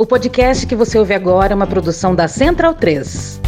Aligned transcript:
O 0.00 0.06
podcast 0.06 0.64
que 0.64 0.76
você 0.76 0.96
ouve 0.96 1.12
agora 1.12 1.52
é 1.52 1.56
uma 1.56 1.66
produção 1.66 2.14
da 2.14 2.28
Central 2.28 2.72
3. 2.72 3.40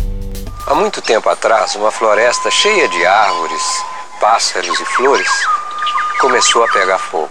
Há 0.66 0.74
muito 0.74 1.00
tempo 1.00 1.28
atrás, 1.28 1.76
uma 1.76 1.92
floresta 1.92 2.50
cheia 2.50 2.88
de 2.88 3.06
árvores, 3.06 3.62
pássaros 4.18 4.80
e 4.80 4.84
flores 4.84 5.30
começou 6.20 6.64
a 6.64 6.68
pegar 6.68 6.98
fogo. 6.98 7.30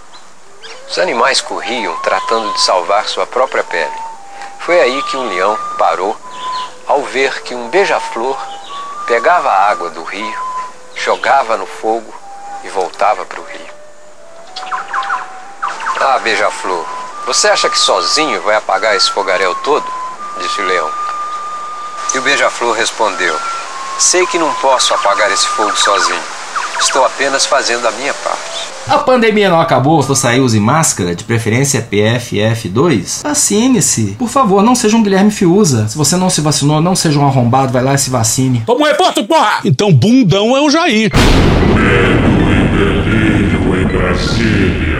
Os 0.88 0.98
animais 0.98 1.42
corriam 1.42 1.94
tratando 1.96 2.50
de 2.54 2.62
salvar 2.62 3.06
sua 3.08 3.26
própria 3.26 3.62
pele. 3.62 3.92
Foi 4.60 4.80
aí 4.80 5.02
que 5.02 5.18
um 5.18 5.28
leão 5.28 5.54
parou 5.76 6.16
ao 6.86 7.02
ver 7.02 7.42
que 7.42 7.54
um 7.54 7.68
beija-flor 7.68 8.38
pegava 9.06 9.50
a 9.50 9.70
água 9.70 9.90
do 9.90 10.02
rio, 10.02 10.38
jogava 10.96 11.58
no 11.58 11.66
fogo 11.66 12.10
e 12.64 12.70
voltava 12.70 13.26
para 13.26 13.38
o 13.38 13.44
rio. 13.44 13.70
Ah, 16.00 16.18
beija-flor, 16.20 16.99
você 17.26 17.48
acha 17.48 17.68
que 17.68 17.78
sozinho 17.78 18.42
vai 18.42 18.56
apagar 18.56 18.96
esse 18.96 19.10
fogaréu 19.10 19.54
todo? 19.56 19.84
Disse 20.40 20.60
o 20.60 20.64
leão. 20.64 20.88
E 22.14 22.18
o 22.18 22.22
beija-flor 22.22 22.74
respondeu: 22.74 23.36
Sei 23.98 24.26
que 24.26 24.38
não 24.38 24.52
posso 24.54 24.94
apagar 24.94 25.30
esse 25.30 25.46
fogo 25.46 25.76
sozinho. 25.76 26.22
Estou 26.80 27.04
apenas 27.04 27.44
fazendo 27.44 27.86
a 27.86 27.90
minha 27.92 28.14
parte. 28.14 28.70
A 28.88 28.98
pandemia 28.98 29.50
não 29.50 29.60
acabou, 29.60 30.02
você 30.02 30.14
sair 30.22 30.40
use 30.40 30.58
máscara, 30.58 31.14
de 31.14 31.22
preferência 31.22 31.86
PFF2? 31.92 33.22
Vacine-se. 33.22 34.16
Por 34.18 34.28
favor, 34.28 34.62
não 34.62 34.74
seja 34.74 34.96
um 34.96 35.02
Guilherme 35.02 35.30
Fiuza. 35.30 35.86
Se 35.88 35.96
você 35.96 36.16
não 36.16 36.30
se 36.30 36.40
vacinou, 36.40 36.80
não 36.80 36.96
seja 36.96 37.18
um 37.18 37.26
arrombado, 37.26 37.72
vai 37.72 37.84
lá 37.84 37.94
e 37.94 37.98
se 37.98 38.10
vacine. 38.10 38.62
Toma 38.66 38.80
um 38.80 38.84
reforço, 38.84 39.22
porra! 39.24 39.60
Então 39.64 39.92
bundão 39.92 40.56
é 40.56 40.60
o 40.60 40.70
Jair. 40.70 41.12
Medo 41.74 42.50
e 42.50 42.78
delírio 42.78 43.82
em 43.82 43.86
Brasília. 43.86 44.99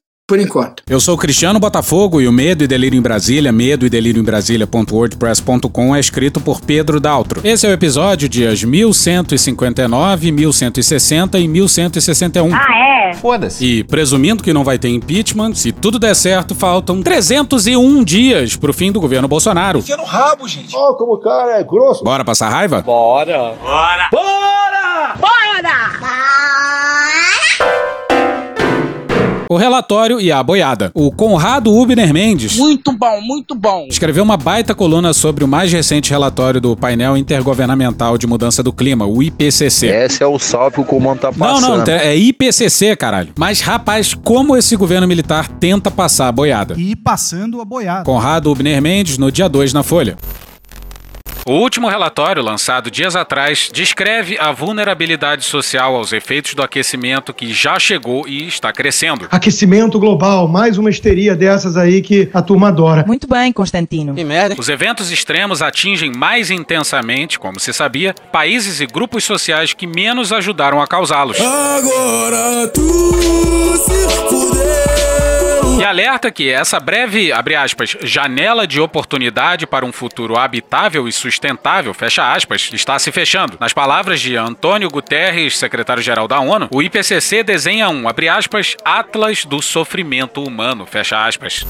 Por 0.31 0.39
enquanto. 0.39 0.81
Eu 0.89 1.01
sou 1.01 1.15
o 1.15 1.17
Cristiano 1.17 1.59
Botafogo 1.59 2.21
e 2.21 2.25
o 2.25 2.31
Medo 2.31 2.63
e 2.63 2.67
Delírio 2.67 2.97
em 2.97 3.01
Brasília, 3.01 3.51
medo 3.51 3.85
e 3.85 3.89
delírio 3.89 4.21
em 4.21 4.23
Brasília.wordpress.com 4.23 5.93
é 5.93 5.99
escrito 5.99 6.39
por 6.39 6.61
Pedro 6.61 7.01
Daltro. 7.01 7.41
Esse 7.43 7.67
é 7.67 7.69
o 7.69 7.73
episódio 7.73 8.29
dias 8.29 8.63
1159, 8.63 10.31
1160 10.31 11.37
e 11.37 11.49
1161. 11.49 12.55
Ah, 12.55 13.09
é? 13.09 13.13
Foda-se. 13.15 13.65
E 13.65 13.83
presumindo 13.83 14.41
que 14.41 14.53
não 14.53 14.63
vai 14.63 14.79
ter 14.79 14.87
impeachment, 14.87 15.53
se 15.55 15.73
tudo 15.73 15.99
der 15.99 16.15
certo, 16.15 16.55
faltam 16.55 17.01
301 17.01 18.01
dias 18.01 18.55
pro 18.55 18.73
fim 18.73 18.89
do 18.89 19.01
governo 19.01 19.27
Bolsonaro. 19.27 19.79
Enfia 19.79 19.97
no 19.97 20.05
rabo, 20.05 20.47
gente. 20.47 20.73
Ó, 20.73 20.93
como 20.93 21.15
o 21.15 21.19
cara 21.19 21.59
é 21.59 21.63
grosso. 21.65 22.05
Bora 22.05 22.23
passar 22.23 22.47
raiva? 22.47 22.81
Bora. 22.81 23.53
O 29.51 29.57
relatório 29.57 30.21
e 30.21 30.31
a 30.31 30.41
boiada. 30.41 30.91
O 30.93 31.11
Conrado 31.11 31.75
Ubner 31.75 32.13
Mendes 32.13 32.55
Muito 32.55 32.93
bom, 32.93 33.19
muito 33.19 33.53
bom. 33.53 33.85
escreveu 33.89 34.23
uma 34.23 34.37
baita 34.37 34.73
coluna 34.73 35.11
sobre 35.11 35.43
o 35.43 35.47
mais 35.47 35.69
recente 35.69 36.09
relatório 36.09 36.61
do 36.61 36.73
painel 36.73 37.17
intergovernamental 37.17 38.17
de 38.17 38.25
mudança 38.25 38.63
do 38.63 38.71
clima, 38.71 39.05
o 39.05 39.21
IPCC. 39.21 39.87
Esse 39.87 40.23
é 40.23 40.25
o 40.25 40.39
salve 40.39 40.75
que 40.75 40.81
o 40.81 40.85
comando 40.85 41.19
tá 41.19 41.31
Não, 41.31 41.37
passando. 41.37 41.85
não, 41.85 41.93
é 41.93 42.15
IPCC, 42.15 42.95
caralho. 42.95 43.33
Mas, 43.37 43.59
rapaz, 43.59 44.13
como 44.13 44.55
esse 44.55 44.77
governo 44.77 45.05
militar 45.05 45.49
tenta 45.49 45.91
passar 45.91 46.29
a 46.29 46.31
boiada? 46.31 46.75
E 46.77 46.95
passando 46.95 47.59
a 47.59 47.65
boiada. 47.65 48.05
Conrado 48.05 48.49
Ubner 48.49 48.81
Mendes, 48.81 49.17
no 49.17 49.29
dia 49.29 49.49
2 49.49 49.73
na 49.73 49.83
Folha. 49.83 50.15
O 51.51 51.55
último 51.55 51.89
relatório, 51.89 52.41
lançado 52.41 52.89
dias 52.89 53.13
atrás, 53.13 53.69
descreve 53.73 54.37
a 54.39 54.53
vulnerabilidade 54.53 55.43
social 55.43 55.97
aos 55.97 56.13
efeitos 56.13 56.53
do 56.53 56.63
aquecimento 56.63 57.33
que 57.33 57.51
já 57.51 57.77
chegou 57.77 58.25
e 58.25 58.47
está 58.47 58.71
crescendo. 58.71 59.27
Aquecimento 59.29 59.99
global, 59.99 60.47
mais 60.47 60.77
uma 60.77 60.89
histeria 60.89 61.35
dessas 61.35 61.75
aí 61.75 62.01
que 62.01 62.29
a 62.33 62.41
turma 62.41 62.69
adora. 62.69 63.03
Muito 63.05 63.27
bem, 63.27 63.51
Constantino. 63.51 64.15
Os 64.57 64.69
eventos 64.69 65.11
extremos 65.11 65.61
atingem 65.61 66.13
mais 66.15 66.49
intensamente, 66.49 67.37
como 67.37 67.59
se 67.59 67.73
sabia, 67.73 68.15
países 68.31 68.79
e 68.79 68.85
grupos 68.85 69.25
sociais 69.25 69.73
que 69.73 69.85
menos 69.85 70.31
ajudaram 70.31 70.81
a 70.81 70.87
causá-los. 70.87 71.37
Agora 71.37 72.69
tu 72.69 73.11
se 73.77 74.07
fudeu. 74.29 75.40
E 75.79 75.83
alerta 75.83 76.29
que 76.29 76.49
essa 76.49 76.79
breve, 76.79 77.31
abre 77.31 77.55
aspas, 77.55 77.97
janela 78.01 78.67
de 78.67 78.79
oportunidade 78.79 79.65
para 79.65 79.85
um 79.85 79.91
futuro 79.91 80.37
habitável 80.37 81.07
e 81.07 81.11
sustentável, 81.11 81.93
fecha 81.93 82.33
aspas, 82.33 82.69
está 82.73 82.99
se 82.99 83.11
fechando. 83.11 83.57
Nas 83.59 83.73
palavras 83.73 84.21
de 84.21 84.35
Antônio 84.35 84.89
Guterres, 84.89 85.57
secretário-geral 85.57 86.27
da 86.27 86.39
ONU, 86.39 86.67
o 86.71 86.83
IPCC 86.83 87.43
desenha 87.43 87.89
um, 87.89 88.07
abre 88.07 88.29
aspas, 88.29 88.75
atlas 88.85 89.43
do 89.45 89.61
sofrimento 89.61 90.43
humano, 90.43 90.85
fecha 90.85 91.25
aspas. 91.25 91.65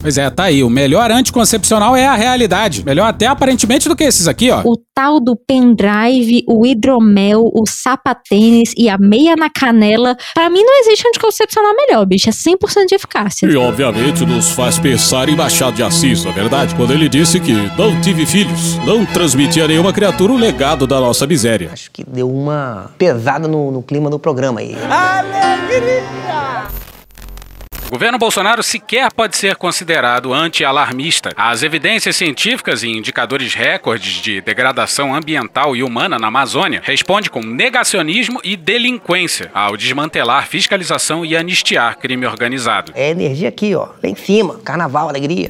Pois 0.00 0.16
é, 0.16 0.30
tá 0.30 0.44
aí. 0.44 0.62
O 0.62 0.70
melhor 0.70 1.10
anticoncepcional 1.10 1.96
é 1.96 2.06
a 2.06 2.14
realidade. 2.14 2.84
Melhor 2.84 3.06
até 3.06 3.26
aparentemente 3.26 3.88
do 3.88 3.96
que 3.96 4.04
esses 4.04 4.28
aqui, 4.28 4.50
ó. 4.50 4.62
o 4.64 4.76
tal 4.94 5.20
do 5.20 5.36
pendrive, 5.36 6.44
o 6.48 6.64
hidromel, 6.66 7.50
o 7.52 7.64
sapatênis 7.68 8.72
e 8.76 8.88
a 8.88 8.96
meia 8.98 9.36
na 9.36 9.50
canela. 9.50 10.16
Pra 10.34 10.48
mim 10.50 10.62
não 10.62 10.80
existe 10.80 11.06
anticoncepcional 11.06 11.74
melhor, 11.74 12.04
bicho. 12.06 12.28
É 12.28 12.32
100% 12.32 12.86
de 12.88 12.94
eficácia. 12.94 13.46
E 13.46 13.56
obviamente 13.56 14.24
nos 14.24 14.50
faz 14.50 14.78
pensar 14.78 15.28
em 15.28 15.36
Machado 15.36 15.76
de 15.76 15.82
Assis, 15.82 16.24
não 16.24 16.30
é 16.30 16.34
verdade? 16.34 16.74
Quando 16.74 16.92
ele 16.92 17.08
disse 17.08 17.40
que 17.40 17.52
não 17.76 18.00
tive 18.00 18.26
filhos, 18.26 18.76
não 18.84 19.04
transmitia 19.04 19.64
a 19.64 19.68
nenhuma 19.68 19.92
criatura 19.92 20.32
o 20.32 20.36
legado 20.36 20.86
da 20.86 21.00
nossa 21.00 21.26
miséria. 21.26 21.70
Acho 21.72 21.90
que 21.90 22.04
deu 22.04 22.30
uma 22.30 22.90
pesada 22.98 23.46
no, 23.48 23.70
no 23.70 23.82
clima 23.82 24.08
do 24.10 24.18
programa 24.18 24.60
aí. 24.60 24.76
O 27.88 27.92
governo 27.92 28.18
Bolsonaro 28.18 28.62
sequer 28.62 29.10
pode 29.10 29.34
ser 29.34 29.56
considerado 29.56 30.34
anti-alarmista. 30.34 31.30
As 31.34 31.62
evidências 31.62 32.16
científicas 32.16 32.82
e 32.82 32.88
indicadores 32.88 33.54
recordes 33.54 34.20
de 34.20 34.42
degradação 34.42 35.14
ambiental 35.14 35.74
e 35.74 35.82
humana 35.82 36.18
na 36.18 36.26
Amazônia 36.28 36.82
respondem 36.84 37.30
com 37.30 37.40
negacionismo 37.40 38.40
e 38.44 38.58
delinquência 38.58 39.50
ao 39.54 39.74
desmantelar 39.74 40.46
fiscalização 40.46 41.24
e 41.24 41.34
anistiar 41.34 41.96
crime 41.96 42.26
organizado. 42.26 42.92
É 42.94 43.08
energia 43.08 43.48
aqui, 43.48 43.74
ó. 43.74 43.88
Lá 44.02 44.10
em 44.10 44.14
cima. 44.14 44.58
Carnaval, 44.62 45.08
alegria. 45.08 45.48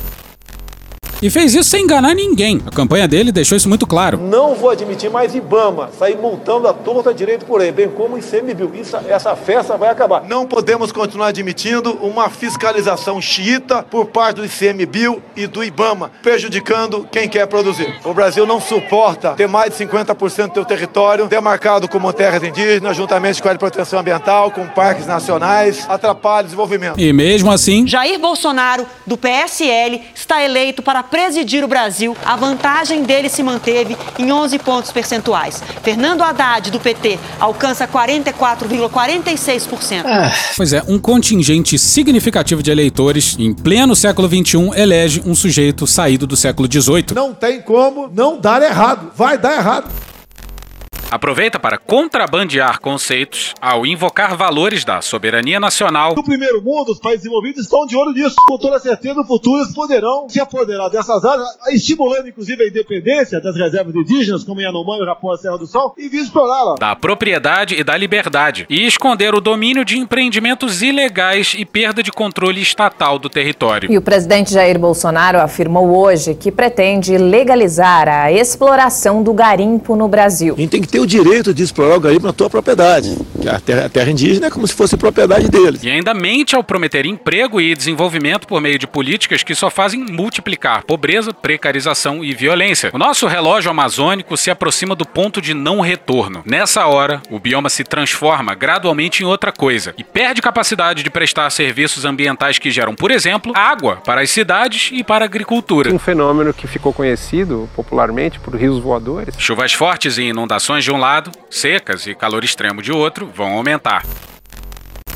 E 1.21 1.29
fez 1.29 1.53
isso 1.53 1.69
sem 1.69 1.83
enganar 1.83 2.15
ninguém. 2.15 2.63
A 2.65 2.71
campanha 2.71 3.09
dele 3.09 3.33
deixou 3.33 3.57
isso 3.57 3.69
muito 3.69 3.89
claro. 3.89 4.19
Não 4.19 4.55
vou 4.55 4.71
admitir 4.71 5.11
mais 5.11 5.35
Ibama 5.35 5.91
sair 5.99 6.17
multando 6.17 6.69
a 6.69 6.73
torta 6.73 7.13
direito 7.13 7.45
por 7.45 7.61
aí, 7.61 7.73
bem 7.73 7.89
como 7.89 8.15
o 8.15 8.19
ICMBio. 8.19 8.71
Isso, 8.75 8.97
essa 9.09 9.35
festa 9.35 9.77
vai 9.77 9.89
acabar. 9.89 10.23
Não 10.23 10.47
podemos 10.47 10.93
continuar 10.93 11.29
admitindo 11.29 11.93
uma 11.95 12.31
fiscalização 12.31 13.21
xiita 13.21 13.83
por 13.83 14.07
parte 14.07 14.37
do 14.37 14.45
ICMBio 14.45 15.21
e 15.35 15.49
do 15.49 15.65
Ibama, 15.65 16.13
prejudicando 16.23 17.09
quem 17.11 17.29
quer 17.29 17.47
produzir. 17.49 17.93
O 18.05 18.15
Brasil 18.15 18.47
não 18.47 18.61
suporta 18.61 19.33
ter 19.33 19.49
mais 19.49 19.77
de 19.77 19.85
50% 19.85 20.49
do 20.49 20.55
seu 20.55 20.65
território 20.65 21.27
demarcado 21.27 21.89
como 21.89 22.13
terras 22.13 22.45
indígenas, 22.45 22.97
juntamente 22.97 23.43
com 23.43 23.49
a 23.49 23.51
área 23.51 23.59
de 23.59 23.61
proteção 23.61 23.99
ambiental, 23.99 24.53
com 24.53 24.69
parques 24.69 25.07
nacionais, 25.07 25.85
atrapalha 25.89 26.43
o 26.43 26.45
desenvolvimento. 26.45 27.01
E 27.01 27.13
mesmo 27.13 27.51
assim, 27.51 27.89
Jair 27.89 28.21
Bolsonaro, 28.21 28.87
do 29.05 29.17
PSL, 29.17 30.01
está 30.15 30.41
eleito 30.45 30.81
para 30.81 31.08
presidir 31.11 31.63
o 31.65 31.69
Brasil. 31.69 32.17
A 32.25 32.37
vantagem 32.37 33.03
dele 33.03 33.29
se 33.29 33.43
manteve 33.43 33.97
em 34.19 34.33
11 34.33 34.59
pontos 34.59 34.91
percentuais. 34.93 35.63
Fernando 35.83 36.23
Haddad, 36.23 36.71
do 36.71 36.81
PT, 36.81 37.19
alcança 37.39 37.87
44,46%. 37.87 40.05
pois 40.57 40.73
é, 40.73 40.83
um 40.89 40.99
contingente 40.99 41.79
significativo 41.79 42.63
de 42.63 42.71
eleitores 42.71 43.37
em 43.39 43.53
pleno 43.53 43.95
século 43.97 44.29
XXI 44.29 44.71
elege 44.75 45.23
um 45.27 45.35
sujeito 45.35 45.87
saído 45.87 46.27
do 46.27 46.37
século 46.37 46.69
XVIII. 46.71 47.07
Não 47.15 47.35
tem 47.35 47.61
como 47.61 48.09
não 48.13 48.41
dar 48.41 48.63
errado. 48.63 49.13
Vai 49.17 49.39
dar 49.39 49.57
errado. 49.57 49.91
Aproveita 51.11 51.59
para 51.59 51.79
contrabandear 51.79 52.81
conceitos 52.81 53.55
ao 53.63 53.87
invocar 53.87 54.37
valores 54.37 54.85
da 54.85 55.01
soberania 55.01 55.59
nacional, 55.59 56.15
No 56.15 56.23
primeiro 56.23 56.61
mundo, 56.63 56.93
os 56.93 56.99
países 56.99 57.23
desenvolvidos 57.23 57.63
estão 57.63 57.87
de 57.87 57.97
olho 57.97 58.13
nisso. 58.13 58.37
Com 58.47 58.59
toda 58.59 58.79
certeza, 58.79 59.15
no 59.15 59.25
futuro 59.25 59.63
eles 59.63 59.75
poderão 59.75 60.29
se 60.29 60.39
apoderar 60.39 60.91
dessas 60.91 61.25
áreas, 61.25 61.49
estimulando 61.71 62.29
inclusive 62.29 62.63
a 62.63 62.69
independência 62.69 63.41
das 63.41 63.57
reservas 63.57 63.95
indígenas, 63.95 64.45
como 64.45 64.61
em 64.61 64.65
Yanomami, 64.65 65.05
Japão, 65.07 65.31
a 65.33 65.39
Serra 65.39 65.57
do 65.57 65.67
Sol, 65.67 65.95
e 65.97 66.09
vir 66.09 66.21
explorá-la. 66.21 66.75
da 66.79 66.95
propriedade 66.95 67.75
e 67.75 67.83
da 67.83 67.97
liberdade, 67.97 68.67
e 68.69 68.87
esconder 68.87 69.35
o 69.35 69.41
domínio 69.41 69.85
de 69.87 69.99
empreendimentos 69.99 70.83
ilegais 70.83 71.55
e 71.57 71.65
perda 71.65 72.03
de 72.03 72.13
controle 72.13 72.61
estatal 72.61 73.19
do 73.19 73.31
território. 73.31 73.91
E 73.91 73.97
o 73.97 74.03
presidente 74.03 74.53
Jair 74.53 74.79
Bolsonaro 74.79 75.39
afirmou 75.41 75.97
hoje 75.97 76.35
que 76.35 76.53
pretende 76.53 77.17
legalizar 77.17 78.09
a 78.09 78.31
exploração 78.31 79.23
do 79.23 79.33
garimpo 79.33 79.97
no 79.97 80.07
Brasil. 80.07 80.55
A 80.55 80.61
gente 80.61 80.71
tem 80.71 80.83
que 80.83 80.89
ter 80.89 80.98
tem 80.99 81.03
o 81.03 81.07
direito 81.07 81.55
de 81.55 81.63
explorar 81.63 81.97
o 81.97 82.01
garimpo 82.01 82.27
na 82.27 82.33
tua 82.33 82.51
propriedade. 82.51 83.17
Que 83.41 83.49
a 83.49 83.61
terra, 83.61 83.87
a 83.87 83.89
terra 83.89 84.11
indígena 84.11 84.49
é 84.49 84.51
como 84.51 84.67
se 84.67 84.75
fosse 84.75 84.97
propriedade 84.97 85.49
deles. 85.49 85.83
E 85.85 85.91
ainda 85.91 86.13
mente 86.13 86.57
ao 86.57 86.65
prometer 86.65 87.07
emprego 87.07 87.61
e 87.61 87.75
desenvolvimento 87.75 88.49
por 88.49 88.61
meio 88.61 88.79
de 88.79 88.87
políticas 88.87 89.45
que 89.45 89.55
só 89.55 89.71
fazem 89.71 90.05
multiplicar 90.11 90.83
pobreza, 90.85 91.33
precarização 91.33 92.25
e 92.25 92.35
violência. 92.35 92.91
O 92.93 92.99
nosso 92.99 93.29
relógio 93.29 93.71
amazônico 93.71 94.37
se 94.37 94.51
aproxima 94.51 94.97
do 94.97 95.07
ponto 95.07 95.41
de 95.41 95.55
não 95.55 95.81
retorno. 95.81 96.43
Nessa 96.45 96.87
hora, 96.87 97.23
o 97.31 97.39
bioma 97.39 97.69
se 97.69 97.85
transforma 97.85 98.55
gradualmente 98.55 99.23
em 99.23 99.27
outra 99.27 99.53
coisa 99.53 99.95
e 99.97 100.03
perde 100.03 100.43
capacidade 100.43 101.05
de 101.05 101.11
prestar 101.11 101.49
serviços 101.51 102.05
ambientais 102.05 102.59
que 102.59 102.73
geram, 102.73 102.95
por 102.95 103.13
exemplo, 103.13 103.53
água 103.55 103.97
para 104.05 104.23
as 104.23 104.31
cidades 104.31 104.91
e 104.93 105.05
para 105.05 105.25
a 105.25 105.27
agricultura. 105.27 105.95
Um 105.95 105.99
fenômeno 105.99 106.53
que 106.53 106.67
ficou 106.67 106.93
conhecido 106.93 107.69
popularmente 107.77 108.41
por 108.41 108.57
rios 108.57 108.81
voadores. 108.81 109.35
Chuvas 109.39 109.73
fortes 109.73 110.19
e 110.19 110.23
inundações 110.23 110.88
de 110.89 110.93
um 110.93 110.97
lado, 110.97 111.31
secas 111.51 112.07
e 112.07 112.15
calor 112.15 112.43
extremo 112.43 112.81
de 112.81 112.91
outro 112.91 113.31
vão 113.37 113.53
aumentar. 113.53 114.07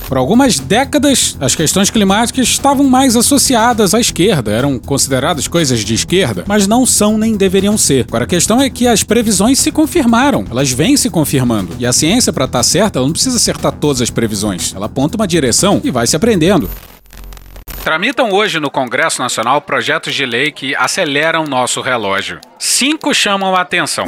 Por 0.07 0.19
algumas 0.19 0.59
décadas, 0.59 1.35
as 1.41 1.55
questões 1.55 1.89
climáticas 1.89 2.47
estavam 2.47 2.85
mais 2.85 3.17
associadas 3.17 3.95
à 3.95 4.01
esquerda, 4.01 4.51
eram 4.51 4.79
consideradas 4.79 5.49
coisas 5.49 5.83
de 5.83 5.95
esquerda, 5.95 6.45
mas 6.47 6.67
não 6.67 6.85
são 6.85 7.17
nem 7.17 7.39
deveriam 7.39 7.79
ser. 7.79 8.05
Agora 8.07 8.25
a 8.25 8.27
questão 8.27 8.61
é 8.61 8.69
que 8.69 8.87
as 8.87 9.03
previsões 9.03 9.61
se 9.61 9.73
confirmaram, 9.73 10.45
elas 10.51 10.71
vêm 10.71 10.95
se 10.95 11.09
confirmando. 11.09 11.75
E 11.79 11.87
a 11.87 11.93
ciência, 11.95 12.35
para 12.35 12.45
estar 12.45 12.63
certa, 12.63 12.99
ela 12.99 13.07
não 13.07 13.15
precisa 13.15 13.39
acertar 13.39 13.73
todas 13.73 14.03
as 14.03 14.11
previsões. 14.11 14.75
Ela 14.75 14.85
aponta 14.85 15.17
uma 15.17 15.27
direção 15.27 15.81
e 15.83 15.91
vai 15.91 16.07
se 16.07 16.15
aprendendo. 16.15 16.69
Tramitam 17.83 18.31
hoje 18.31 18.61
no 18.61 18.71
Congresso 18.71 19.21
Nacional 19.21 19.61
projetos 19.61 20.15
de 20.15 20.25
lei 20.25 20.53
que 20.53 20.73
aceleram 20.77 21.43
nosso 21.45 21.81
relógio. 21.81 22.41
Cinco 22.57 23.13
chamam 23.13 23.57
a 23.57 23.61
atenção. 23.61 24.07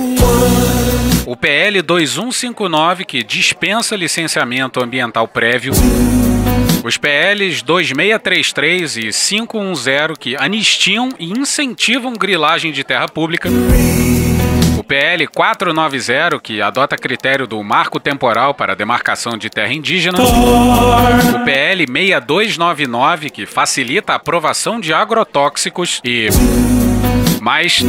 O 1.26 1.36
PL 1.36 1.82
2159, 1.82 3.04
que 3.04 3.24
dispensa 3.24 3.96
licenciamento 3.96 4.80
ambiental 4.80 5.26
prévio. 5.26 5.72
Os 6.84 6.96
PLs 6.96 7.62
2633 7.62 8.96
e 8.96 9.10
510, 9.10 10.18
que 10.20 10.36
anistiam 10.36 11.08
e 11.18 11.32
incentivam 11.32 12.12
grilagem 12.12 12.70
de 12.70 12.84
terra 12.84 13.08
pública. 13.08 13.48
O 14.84 14.86
PL 14.86 15.26
490, 15.26 16.38
que 16.40 16.60
adota 16.60 16.94
critério 16.94 17.46
do 17.46 17.62
marco 17.62 17.98
temporal 17.98 18.52
para 18.52 18.76
demarcação 18.76 19.38
de 19.38 19.48
terra 19.48 19.72
indígena. 19.72 20.18
O 20.20 21.42
PL 21.42 21.86
6299, 21.90 23.30
que 23.30 23.46
facilita 23.46 24.12
a 24.12 24.16
aprovação 24.16 24.78
de 24.78 24.92
agrotóxicos. 24.92 26.02
E. 26.04 26.28
Mais. 27.40 27.80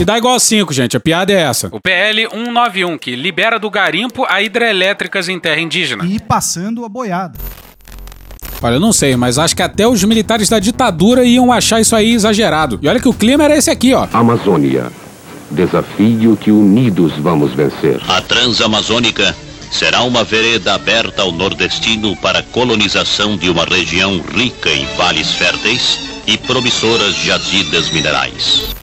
E 0.00 0.04
dá 0.06 0.16
igual 0.16 0.36
a 0.36 0.40
5, 0.40 0.72
gente. 0.72 0.96
A 0.96 1.00
piada 1.00 1.30
é 1.30 1.42
essa. 1.42 1.68
O 1.70 1.78
PL 1.78 2.26
191, 2.26 2.96
que 2.96 3.14
libera 3.14 3.58
do 3.58 3.68
garimpo 3.68 4.24
a 4.26 4.40
hidrelétricas 4.40 5.28
em 5.28 5.38
terra 5.38 5.60
indígena. 5.60 6.06
E 6.06 6.18
passando 6.18 6.86
a 6.86 6.88
boiada. 6.88 7.38
Olha, 8.62 8.76
eu 8.76 8.80
não 8.80 8.94
sei, 8.94 9.14
mas 9.14 9.38
acho 9.38 9.54
que 9.54 9.62
até 9.62 9.86
os 9.86 10.02
militares 10.04 10.48
da 10.48 10.58
ditadura 10.58 11.22
iam 11.22 11.52
achar 11.52 11.82
isso 11.82 11.94
aí 11.94 12.14
exagerado. 12.14 12.78
E 12.80 12.88
olha 12.88 12.98
que 12.98 13.08
o 13.08 13.12
clima 13.12 13.44
era 13.44 13.54
esse 13.54 13.70
aqui, 13.70 13.92
ó. 13.92 14.08
Amazônia. 14.10 14.90
Desafio 15.50 16.36
que 16.36 16.50
unidos 16.50 17.12
vamos 17.18 17.52
vencer. 17.52 18.00
A 18.08 18.20
Transamazônica 18.20 19.34
será 19.70 20.02
uma 20.02 20.24
vereda 20.24 20.74
aberta 20.74 21.22
ao 21.22 21.32
nordestino 21.32 22.16
para 22.16 22.40
a 22.40 22.42
colonização 22.42 23.36
de 23.36 23.48
uma 23.48 23.64
região 23.64 24.20
rica 24.34 24.70
em 24.70 24.86
vales 24.96 25.32
férteis 25.32 25.98
e 26.26 26.36
promissoras 26.36 27.14
jazidas 27.16 27.90
minerais. 27.90 28.74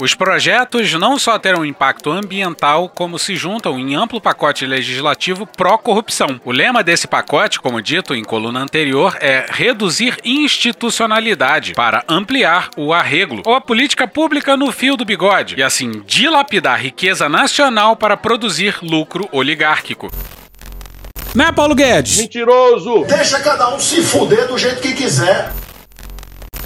Os 0.00 0.14
projetos 0.14 0.94
não 0.94 1.18
só 1.18 1.36
terão 1.40 1.66
impacto 1.66 2.08
ambiental, 2.12 2.88
como 2.88 3.18
se 3.18 3.34
juntam 3.34 3.76
em 3.76 3.96
amplo 3.96 4.20
pacote 4.20 4.64
legislativo 4.64 5.44
pró-corrupção. 5.44 6.40
O 6.44 6.52
lema 6.52 6.84
desse 6.84 7.08
pacote, 7.08 7.58
como 7.58 7.82
dito 7.82 8.14
em 8.14 8.22
coluna 8.22 8.60
anterior, 8.60 9.16
é 9.20 9.46
reduzir 9.50 10.16
institucionalidade 10.24 11.74
para 11.74 12.04
ampliar 12.08 12.70
o 12.76 12.92
arrego 12.92 13.42
ou 13.44 13.54
a 13.54 13.60
política 13.60 14.06
pública 14.06 14.56
no 14.56 14.70
fio 14.70 14.96
do 14.96 15.04
bigode 15.04 15.56
e 15.58 15.64
assim 15.64 16.00
dilapidar 16.06 16.80
riqueza 16.80 17.28
nacional 17.28 17.96
para 17.96 18.16
produzir 18.16 18.76
lucro 18.80 19.28
oligárquico. 19.32 20.08
Né, 21.34 21.50
Paulo 21.50 21.74
Guedes? 21.74 22.18
Mentiroso! 22.18 23.04
Deixa 23.04 23.40
cada 23.40 23.74
um 23.74 23.80
se 23.80 24.00
fuder 24.00 24.46
do 24.46 24.56
jeito 24.56 24.80
que 24.80 24.92
quiser. 24.92 25.52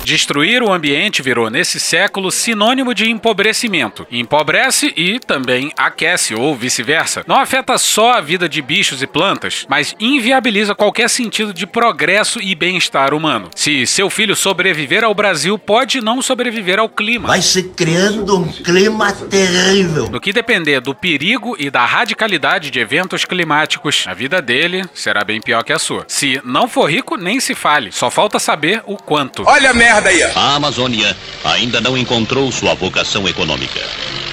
Destruir 0.04 0.62
o 0.62 0.72
ambiente 0.72 1.22
virou, 1.22 1.48
nesse 1.48 1.78
século, 1.78 2.30
sinônimo 2.30 2.92
de 2.92 3.08
empobrecimento. 3.08 4.06
Empobrece 4.10 4.92
e 4.96 5.20
também 5.20 5.72
aquece, 5.76 6.34
ou 6.34 6.56
vice-versa. 6.56 7.22
Não 7.26 7.36
afeta 7.38 7.78
só 7.78 8.14
a 8.14 8.20
vida 8.20 8.48
de 8.48 8.60
bichos 8.60 9.00
e 9.00 9.06
plantas, 9.06 9.64
mas 9.68 9.94
inviabiliza 10.00 10.74
qualquer 10.74 11.08
sentido 11.08 11.54
de 11.54 11.66
progresso 11.66 12.40
e 12.42 12.54
bem-estar 12.54 13.14
humano. 13.14 13.48
Se 13.54 13.86
seu 13.86 14.10
filho 14.10 14.34
sobreviver 14.34 15.04
ao 15.04 15.14
Brasil, 15.14 15.56
pode 15.56 16.00
não 16.00 16.20
sobreviver 16.20 16.80
ao 16.80 16.88
clima. 16.88 17.28
Vai 17.28 17.40
se 17.40 17.62
criando 17.62 18.38
um 18.38 18.48
clima 18.48 19.12
terrível. 19.12 20.08
No 20.10 20.20
que 20.20 20.32
depender 20.32 20.80
do 20.80 20.94
perigo 20.94 21.54
e 21.58 21.70
da 21.70 21.84
radicalidade 21.84 22.70
de 22.70 22.80
eventos 22.80 23.24
climáticos, 23.24 24.04
a 24.08 24.14
vida 24.14 24.42
dele 24.42 24.84
será 24.92 25.22
bem 25.22 25.40
pior 25.40 25.62
que 25.62 25.72
a 25.72 25.78
sua. 25.78 26.04
Se 26.08 26.40
não 26.44 26.66
for 26.66 26.90
rico, 26.90 27.16
nem 27.16 27.38
se 27.38 27.54
fale. 27.54 27.92
Só 27.92 28.10
falta 28.10 28.40
saber 28.40 28.82
o 28.84 28.96
quanto. 28.96 29.44
Olha 29.46 29.70
a 29.70 29.74
merda 29.74 29.91
aí. 30.00 30.22
A 30.22 30.54
Amazônia 30.54 31.16
ainda 31.44 31.80
não 31.80 31.96
encontrou 31.96 32.50
sua 32.50 32.74
vocação 32.74 33.28
econômica. 33.28 33.80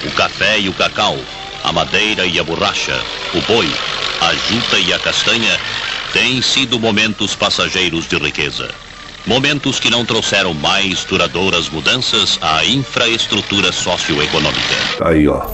O 0.04 0.10
café 0.12 0.58
e 0.58 0.68
o 0.68 0.72
cacau, 0.72 1.18
a 1.62 1.72
madeira 1.72 2.24
e 2.24 2.38
a 2.38 2.44
borracha, 2.44 2.98
o 3.34 3.40
boi, 3.42 3.70
a 4.20 4.34
juta 4.34 4.78
e 4.78 4.92
a 4.92 4.98
castanha 4.98 5.60
têm 6.12 6.40
sido 6.40 6.78
momentos 6.78 7.34
passageiros 7.34 8.08
de 8.08 8.16
riqueza. 8.16 8.70
Momentos 9.26 9.78
que 9.78 9.90
não 9.90 10.04
trouxeram 10.04 10.54
mais 10.54 11.04
duradouras 11.04 11.68
mudanças 11.68 12.38
à 12.40 12.64
infraestrutura 12.64 13.70
socioeconômica. 13.70 15.04
Aí, 15.04 15.28
ó. 15.28 15.46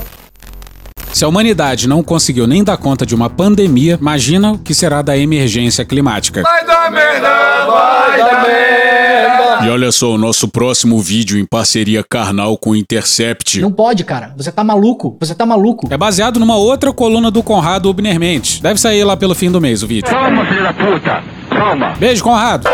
Se 1.12 1.24
a 1.24 1.28
humanidade 1.28 1.88
não 1.88 2.02
conseguiu 2.02 2.46
nem 2.46 2.62
dar 2.62 2.76
conta 2.76 3.06
de 3.06 3.14
uma 3.14 3.30
pandemia, 3.30 3.98
imagina 4.00 4.52
o 4.52 4.58
que 4.58 4.74
será 4.74 5.00
da 5.02 5.16
emergência 5.16 5.84
climática. 5.84 6.42
Vai 6.42 6.66
dar 6.66 6.90
merda, 6.90 7.66
vai 7.66 8.18
dar 8.18 8.42
merda. 8.46 9.66
E 9.66 9.70
olha 9.70 9.90
só 9.90 10.10
o 10.12 10.18
nosso 10.18 10.46
próximo 10.48 11.00
vídeo 11.00 11.38
em 11.38 11.46
parceria 11.46 12.04
carnal 12.04 12.58
com 12.58 12.70
o 12.70 12.76
Intercept. 12.76 13.60
Não 13.60 13.72
pode, 13.72 14.04
cara. 14.04 14.32
Você 14.36 14.52
tá 14.52 14.62
maluco. 14.62 15.16
Você 15.18 15.34
tá 15.34 15.46
maluco. 15.46 15.88
É 15.90 15.96
baseado 15.96 16.38
numa 16.38 16.56
outra 16.56 16.92
coluna 16.92 17.30
do 17.30 17.42
Conrado 17.42 17.88
Ubner 17.88 18.20
Mendes. 18.20 18.60
Deve 18.60 18.78
sair 18.78 19.02
lá 19.02 19.16
pelo 19.16 19.34
fim 19.34 19.50
do 19.50 19.60
mês 19.60 19.82
o 19.82 19.86
vídeo. 19.86 20.10
Calma, 20.10 20.44
filho 20.46 20.62
da 20.62 20.72
puta. 20.74 21.24
Calma. 21.48 21.94
Beijo, 21.98 22.22
Conrado. 22.22 22.68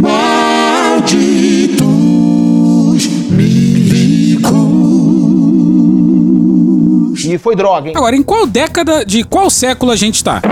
Malditos 0.00 1.73
E 7.24 7.38
foi 7.38 7.56
droga, 7.56 7.88
hein? 7.88 7.94
Agora, 7.96 8.14
em 8.14 8.22
qual 8.22 8.46
década 8.46 9.04
de 9.04 9.24
qual 9.24 9.48
século 9.48 9.92
a 9.92 9.96
gente 9.96 10.22
tá? 10.22 10.42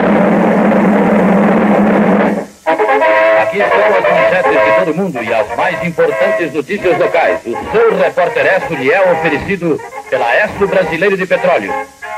Aqui 3.43 3.59
estão 3.59 3.79
as 3.79 4.03
manchetes 4.03 4.53
de 4.53 4.85
todo 4.85 4.95
mundo 4.97 5.23
e 5.23 5.35
as 5.35 5.57
mais 5.57 5.87
importantes 5.87 6.55
notícias 6.55 6.99
locais. 6.99 7.41
O 7.45 7.73
seu 7.73 7.97
repórter 7.97 8.47
Esso 8.47 8.75
lhe 8.75 8.91
é 8.91 9.13
oferecido 9.13 9.79
pela 10.09 10.35
Esso 10.37 10.67
Brasileiro 10.67 11.17
de 11.17 11.27
Petróleo 11.27 11.73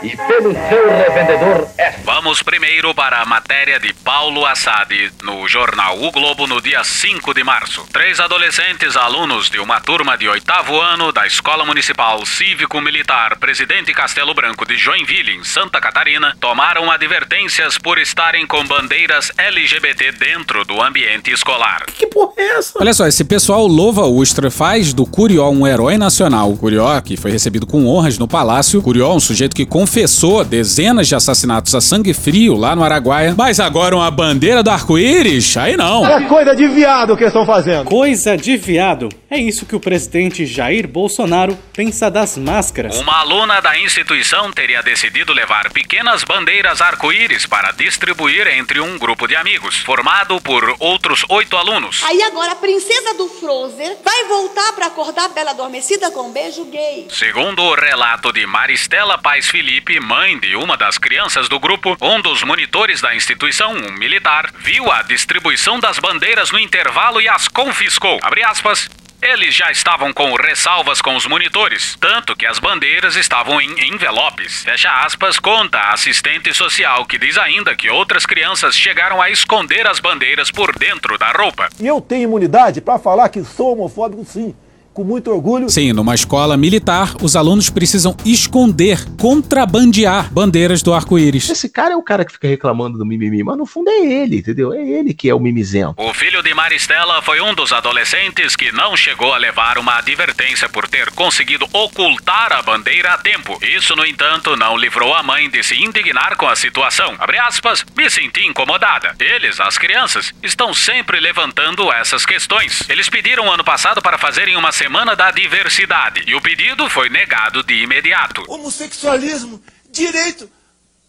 e 0.05 0.17
pelo 0.17 0.53
seu 0.53 0.89
revendedor 0.89 1.67
Esso. 1.79 1.95
Vamos 2.05 2.43
primeiro 2.43 2.95
para 2.95 3.23
a 3.23 3.25
matéria 3.25 3.81
de 3.81 3.95
Paulo 3.95 4.45
Assad 4.45 4.91
no 5.23 5.49
jornal 5.49 5.99
O 6.03 6.13
Globo 6.13 6.47
no 6.47 6.61
dia 6.61 6.85
5 6.85 7.33
de 7.33 7.43
março. 7.43 7.87
Três 7.91 8.21
adolescentes 8.21 8.97
alunos 8.97 9.49
de 9.49 9.59
uma 9.59 9.81
turma 9.81 10.17
de 10.17 10.29
oitavo 10.29 10.79
ano 10.79 11.11
da 11.11 11.27
Escola 11.27 11.65
Municipal 11.65 12.25
Cívico-Militar 12.27 13.39
Presidente 13.39 13.95
Castelo 13.95 14.35
Branco 14.35 14.67
de 14.67 14.77
Joinville, 14.77 15.33
em 15.33 15.43
Santa 15.43 15.81
Catarina, 15.81 16.37
tomaram 16.39 16.91
advertências 16.91 17.79
por 17.79 17.99
estarem 17.99 18.47
com 18.47 18.63
bandeiras 18.67 19.33
LGBT 19.39 20.13
dentro 20.13 20.67
do 20.67 20.83
ambiente 20.83 21.31
escolar. 21.31 21.87
Que 21.87 22.07
porra 22.07 22.35
é 22.37 22.59
essa? 22.59 22.79
Olha 22.79 22.93
só, 22.93 23.07
esse 23.07 23.25
pessoal 23.25 23.67
louva 23.67 24.03
o 24.03 24.17
Ustra, 24.19 24.51
faz 24.51 24.93
do 24.93 25.07
Curió 25.07 25.49
um 25.49 25.67
herói 25.67 25.97
nacional. 25.97 26.55
Curió, 26.57 27.01
que 27.01 27.17
foi 27.17 27.31
recebido 27.31 27.67
com 27.67 27.87
honras 27.87 28.19
no 28.19 28.29
palácio. 28.29 28.83
Curió, 28.83 29.15
um 29.15 29.21
sujeito 29.21 29.57
que 29.57 29.65
confirmou 29.65 29.94
confessou 29.95 30.45
dezenas 30.45 31.07
de 31.07 31.15
assassinatos 31.15 31.73
a 31.73 31.81
sangue 31.81 32.13
frio 32.13 32.57
lá 32.57 32.75
no 32.75 32.83
Araguaia, 32.83 33.33
mas 33.39 33.61
agora 33.61 33.95
uma 33.95 34.11
bandeira 34.11 34.61
do 34.61 34.69
arco-íris? 34.69 35.57
Aí 35.57 35.77
não. 35.77 36.05
É 36.05 36.21
coisa 36.23 36.53
de 36.57 36.67
viado 36.67 37.17
que 37.17 37.23
estão 37.23 37.47
fazendo. 37.47 37.85
Coisa 37.85 38.37
de 38.37 38.57
viado. 38.57 39.09
É 39.31 39.39
isso 39.39 39.65
que 39.65 39.77
o 39.77 39.81
presidente 39.81 40.47
Jair 40.47 40.89
Bolsonaro 40.89 41.57
pensa 41.73 42.11
das 42.11 42.37
máscaras. 42.37 42.99
Uma 42.99 43.21
aluna 43.21 43.61
da 43.61 43.79
instituição 43.79 44.53
teria 44.53 44.83
decidido 44.83 45.33
levar 45.33 45.71
pequenas 45.71 46.25
bandeiras 46.25 46.81
arco-íris 46.81 47.47
para 47.47 47.71
distribuir 47.73 48.49
entre 48.49 48.81
um 48.81 48.99
grupo 48.99 49.29
de 49.29 49.37
amigos, 49.37 49.79
formado 49.79 50.41
por 50.41 50.75
outros 50.81 51.25
oito 51.29 51.57
alunos. 51.57 52.03
Aí 52.05 52.21
agora 52.23 52.53
a 52.53 52.57
princesa 52.57 53.15
do 53.15 53.29
Frozen 53.29 53.97
vai 54.05 54.25
voltar 54.25 54.73
para 54.73 54.87
acordar 54.87 55.27
a 55.27 55.29
Bela 55.29 55.53
Adormecida 55.53 56.11
com 56.11 56.29
um 56.29 56.33
beijo 56.33 56.65
gay. 56.65 57.07
Segundo 57.11 57.63
o 57.63 57.75
relato 57.75 58.33
de 58.33 58.45
Maristela 58.45 59.19
Paz 59.19 59.47
Felipe, 59.75 59.99
mãe 59.99 60.39
de 60.39 60.55
uma 60.55 60.77
das 60.77 60.99
crianças 60.99 61.49
do 61.49 61.59
grupo, 61.59 61.97
um 62.01 62.21
dos 62.21 62.45
monitores 62.45 63.01
da 63.01 63.13
instituição, 63.13 63.73
um 63.73 63.91
militar, 63.99 64.53
viu 64.61 64.89
a 64.89 65.03
distribuição 65.03 65.81
das 65.81 65.99
bandeiras 65.99 66.53
no 66.53 66.61
intervalo 66.61 67.21
e 67.21 67.29
as 67.29 67.49
confiscou. 67.49 68.21
Abre 68.23 68.45
aspas. 68.45 68.89
Eles 69.21 69.53
já 69.53 69.73
estavam 69.73 70.13
com 70.13 70.33
ressalvas 70.35 71.03
com 71.03 71.17
os 71.17 71.27
monitores, 71.27 71.97
tanto 71.99 72.37
que 72.37 72.47
as 72.47 72.61
bandeiras 72.61 73.17
estavam 73.17 73.61
em 73.61 73.89
envelopes. 73.93 74.63
Fecha 74.63 74.93
aspas, 75.03 75.41
conta 75.41 75.79
a 75.79 75.95
assistente 75.95 76.55
social 76.55 77.05
que 77.05 77.19
diz 77.19 77.37
ainda 77.37 77.75
que 77.75 77.91
outras 77.91 78.25
crianças 78.25 78.77
chegaram 78.77 79.21
a 79.21 79.29
esconder 79.29 79.89
as 79.89 79.99
bandeiras 79.99 80.53
por 80.53 80.79
dentro 80.79 81.19
da 81.19 81.33
roupa. 81.33 81.69
E 81.81 81.87
eu 81.87 82.01
tenho 82.01 82.25
imunidade 82.25 82.81
para 82.81 83.01
falar 83.01 83.29
que 83.29 83.43
sou 83.43 83.73
homofóbico 83.73 84.25
sim. 84.25 84.55
Com 84.95 85.03
muito 85.03 85.29
orgulho. 85.29 85.69
Sim, 85.69 85.93
numa 85.93 86.15
escola 86.15 86.57
militar, 86.57 87.17
os 87.21 87.35
alunos 87.35 87.69
precisam 87.69 88.17
esconder, 88.25 89.05
contrabandear 89.21 90.33
bandeiras 90.33 90.83
do 90.83 90.95
arco-íris. 90.95 91.51
Esse 91.51 91.69
cara 91.69 91.95
é 91.95 91.97
o 91.97 92.03
cara 92.03 92.25
que 92.25 92.33
fica 92.33 92.47
reclamando 92.47 92.97
do 92.97 93.05
mimimi, 93.05 93.43
mas 93.43 93.59
no 93.59 93.67
fundo 93.67 93.91
é 93.91 94.07
ele, 94.07 94.37
entendeu? 94.37 94.73
É 94.73 94.81
ele 94.81 95.13
que 95.13 95.29
é 95.29 95.35
o 95.35 95.41
mimizento. 95.41 95.97
O 95.99 96.15
filho 96.15 96.45
de 96.45 96.55
Maristela 96.55 97.21
foi 97.23 97.41
um 97.41 97.53
dos 97.53 97.73
adolescentes 97.73 98.55
que 98.55 98.71
não 98.71 98.97
chegou 98.97 99.35
a 99.35 99.37
levar 99.37 99.79
uma 99.79 99.99
advertência 99.99 100.69
por 100.69 100.87
ter 100.87 101.11
conseguido 101.11 101.67
ocultar 101.73 102.53
a 102.53 102.63
bandeira 102.63 103.15
a 103.15 103.19
tempo. 103.19 103.59
Isso, 103.77 103.97
no 103.97 104.07
entanto, 104.07 104.57
não 104.57 104.77
livrou 104.77 105.13
a 105.13 105.25
mãe 105.25 105.51
de 105.51 105.61
se 105.65 105.75
indignar 105.75 106.37
com 106.37 106.47
a 106.47 106.55
situação. 106.55 107.17
Abre 107.19 107.39
aspas, 107.41 107.85
me 107.97 108.09
senti 108.09 108.47
incomodada. 108.47 109.17
Eles, 109.19 109.59
as 109.59 109.77
crianças, 109.77 110.33
estão 110.41 110.73
sempre 110.73 111.19
levantando 111.19 111.93
essas 111.93 112.25
questões. 112.25 112.89
Eles 112.89 113.09
pediram 113.09 113.53
ano 113.53 113.65
passado 113.65 114.01
para 114.01 114.19
fazerem 114.19 114.55
uma 114.55 114.71
Semana 114.85 115.17
da 115.17 115.31
Diversidade 115.31 116.23
e 116.27 116.35
o 116.35 116.43
pedido 116.43 116.91
foi 116.91 117.09
negado 117.09 117.63
de 117.63 117.73
imediato. 117.83 118.45
Homossexualismo, 118.47 119.59
direito, 119.91 120.47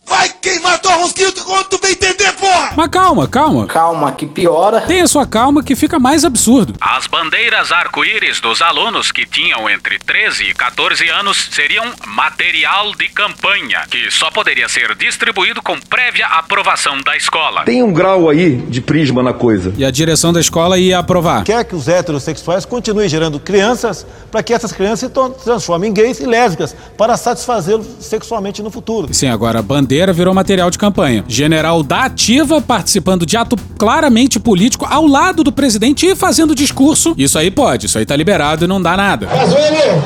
vai 0.08 0.30
queimar 0.30 0.80
tua 0.80 0.98
mosquito 0.98 1.44
quando 1.44 1.66
tu 1.66 1.80
bem 1.80 1.92
entender, 1.92 2.32
porra! 2.34 2.74
Mas 2.76 2.88
calma, 2.90 3.28
calma. 3.28 3.66
Calma, 3.66 4.12
que 4.12 4.26
piora. 4.26 4.82
Tenha 4.82 5.08
sua 5.08 5.26
calma 5.26 5.64
que 5.64 5.76
fica 5.76 5.98
mais 5.98 6.24
absurdo. 6.24 6.76
As 6.80 7.08
bandeiras 7.08 7.72
arco-íris 7.72 8.40
dos 8.40 8.62
alunos 8.62 9.12
que 9.12 9.26
tinham 9.26 9.70
entre 9.70 9.98
13 10.00 10.44
e 10.44 10.54
14 10.54 11.08
anos 11.10 11.50
seriam 11.52 11.86
material 12.08 12.94
de 12.96 13.10
campanha, 13.10 13.84
que 13.90 14.12
só 14.12 14.30
poderia 14.30 14.70
ser 14.70 14.96
distribuído 14.96 15.62
com 15.62 15.80
prévia 15.80 16.28
aprovação 16.28 17.02
da 17.02 17.16
escola. 17.16 17.64
Tem 17.64 17.82
um 17.82 17.94
grau 17.94 18.30
aí 18.30 18.58
de 18.58 18.82
prisma 18.82 19.24
na 19.24 19.34
coisa. 19.34 19.74
E 19.78 19.86
a 19.86 19.92
direção 19.92 20.32
da 20.32 20.40
escola 20.40 20.78
ia 20.78 21.00
aprovar. 21.00 21.44
Quer 21.44 21.64
que 21.66 21.76
os 21.76 21.88
heterossexuais 21.88 22.66
continuem 22.66 23.10
gerando 23.10 23.40
crianças 23.40 24.06
para 24.32 24.44
que 24.44 24.54
essas 24.54 24.72
crianças 24.72 25.12
se 25.12 25.44
transformem 25.44 25.90
em 25.90 25.94
gays 25.94 26.20
e 26.20 26.26
lésbicas 26.26 26.76
para 26.98 27.18
satisfazê-los 27.18 27.88
sexualmente 28.00 28.62
no 28.62 28.70
futuro. 28.70 29.14
Sim, 29.14 29.28
agora 29.28 29.60
a 29.60 29.62
bandeira 29.62 29.95
virou 30.14 30.34
material 30.34 30.70
de 30.70 30.78
campanha. 30.78 31.24
General 31.28 31.82
da 31.84 32.06
ativa 32.06 32.62
participando 32.62 33.26
de 33.26 33.38
ato 33.38 33.56
claramente 33.78 34.40
político 34.40 34.86
ao 34.90 35.06
lado 35.06 35.44
do 35.44 35.52
presidente 35.52 36.06
e 36.06 36.16
fazendo 36.16 36.54
discurso. 36.56 37.14
Isso 37.18 37.38
aí 37.38 37.50
pode, 37.52 37.86
isso 37.86 37.98
aí 37.98 38.06
tá 38.06 38.16
liberado 38.16 38.66
e 38.66 38.68
não 38.68 38.82
dá 38.82 38.96
nada. 38.98 39.28
Pazuello! 39.28 40.04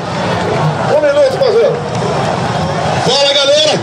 Um. 0.90 1.00
Fala, 3.10 3.34
galera! 3.34 3.80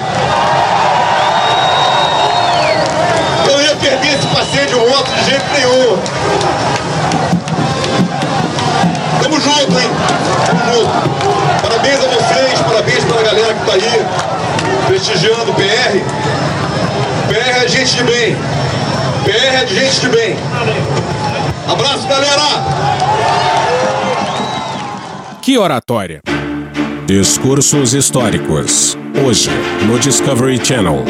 Ia 3.68 3.76
perder 3.76 4.14
esse 4.14 4.28
passeio 4.28 4.68
de 4.68 4.76
moto 4.76 5.12
de 5.12 5.30
jeito 5.30 5.46
nenhum. 5.54 5.98
Tamo 9.22 9.40
junto, 9.42 9.80
hein? 9.80 9.90
Tamo 10.46 10.62
junto. 10.74 10.90
Parabéns 11.62 12.00
a 12.00 12.08
vocês, 12.08 12.62
parabéns 12.62 13.04
pela 13.04 13.24
galera 13.24 13.54
que 13.54 13.66
tá 13.66 13.74
aí, 13.74 14.06
prestigiando 14.88 15.52
o 15.52 15.54
PR. 15.56 15.77
É 17.68 17.70
gente 17.70 17.98
de 17.98 18.04
bem. 18.06 18.34
PR 19.26 19.56
é 19.62 19.66
de 19.66 19.76
gente 19.76 20.00
de 20.00 20.08
bem. 20.08 20.38
Abraço, 21.70 22.08
galera! 22.08 22.42
Que 25.42 25.58
oratória. 25.58 26.22
Discursos 27.06 27.94
históricos. 27.94 28.98
Hoje, 29.22 29.50
no 29.86 30.00
Discovery 30.00 30.66
Channel. 30.66 31.04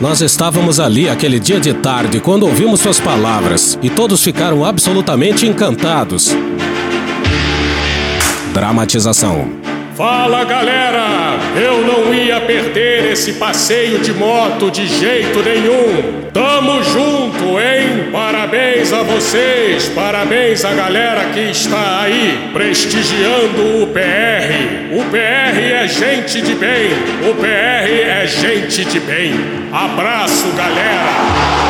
Nós 0.00 0.20
estávamos 0.20 0.78
ali 0.78 1.08
aquele 1.08 1.40
dia 1.40 1.58
de 1.58 1.74
tarde 1.74 2.20
quando 2.20 2.44
ouvimos 2.44 2.78
suas 2.78 3.00
palavras 3.00 3.76
e 3.82 3.90
todos 3.90 4.22
ficaram 4.22 4.64
absolutamente 4.64 5.44
encantados. 5.44 6.30
Dramatização. 8.54 9.67
Fala 9.98 10.44
galera! 10.44 11.36
Eu 11.60 11.84
não 11.84 12.14
ia 12.14 12.40
perder 12.40 13.10
esse 13.10 13.32
passeio 13.32 13.98
de 13.98 14.12
moto 14.12 14.70
de 14.70 14.86
jeito 14.86 15.42
nenhum! 15.42 16.30
Tamo 16.32 16.80
junto, 16.84 17.58
hein? 17.58 18.08
Parabéns 18.12 18.92
a 18.92 19.02
vocês, 19.02 19.88
parabéns 19.88 20.64
à 20.64 20.72
galera 20.72 21.24
que 21.34 21.40
está 21.40 22.02
aí 22.02 22.48
prestigiando 22.52 23.82
o 23.82 23.88
PR. 23.88 24.94
O 24.96 25.02
PR 25.10 25.58
é 25.58 25.88
gente 25.88 26.42
de 26.42 26.54
bem, 26.54 26.90
o 27.28 27.34
PR 27.34 27.90
é 27.90 28.24
gente 28.24 28.84
de 28.84 29.00
bem. 29.00 29.32
Abraço, 29.72 30.46
galera! 30.56 31.67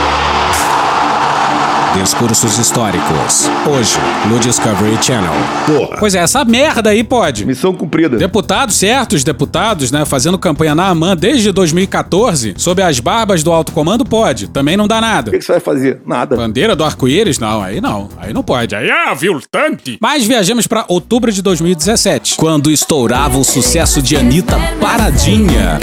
Discursos 2.02 2.58
históricos. 2.58 3.50
Hoje, 3.66 3.98
no 4.28 4.38
Discovery 4.38 4.96
Channel. 5.02 5.32
Porra. 5.66 5.96
Pois 5.98 6.14
é, 6.14 6.18
essa 6.20 6.44
merda 6.44 6.90
aí 6.90 7.02
pode. 7.02 7.44
Missão 7.44 7.74
cumprida. 7.74 8.16
Deputados, 8.16 8.76
certos 8.76 9.24
deputados, 9.24 9.90
né, 9.90 10.04
fazendo 10.04 10.38
campanha 10.38 10.76
na 10.76 10.86
AMAN 10.86 11.16
desde 11.16 11.50
2014, 11.50 12.54
sob 12.56 12.80
as 12.82 13.00
barbas 13.00 13.42
do 13.42 13.50
alto 13.52 13.72
comando, 13.72 14.04
pode. 14.04 14.46
Também 14.46 14.76
não 14.76 14.86
dá 14.86 15.00
nada. 15.00 15.30
O 15.30 15.32
que, 15.32 15.38
que 15.38 15.44
você 15.44 15.52
vai 15.52 15.60
fazer? 15.60 16.00
Nada. 16.06 16.36
Bandeira 16.36 16.76
do 16.76 16.84
arco-íris? 16.84 17.40
Não, 17.40 17.60
aí 17.60 17.80
não. 17.80 18.08
Aí 18.16 18.32
não 18.32 18.44
pode. 18.44 18.76
Aí 18.76 18.88
é 18.88 19.08
aviltante. 19.10 19.98
Mas 20.00 20.24
viajamos 20.24 20.68
pra 20.68 20.84
outubro 20.86 21.32
de 21.32 21.42
2017. 21.42 22.36
Quando 22.36 22.70
estourava 22.70 23.38
o 23.38 23.44
sucesso 23.44 24.00
de 24.00 24.16
Anitta 24.16 24.56
Paradinha. 24.80 25.80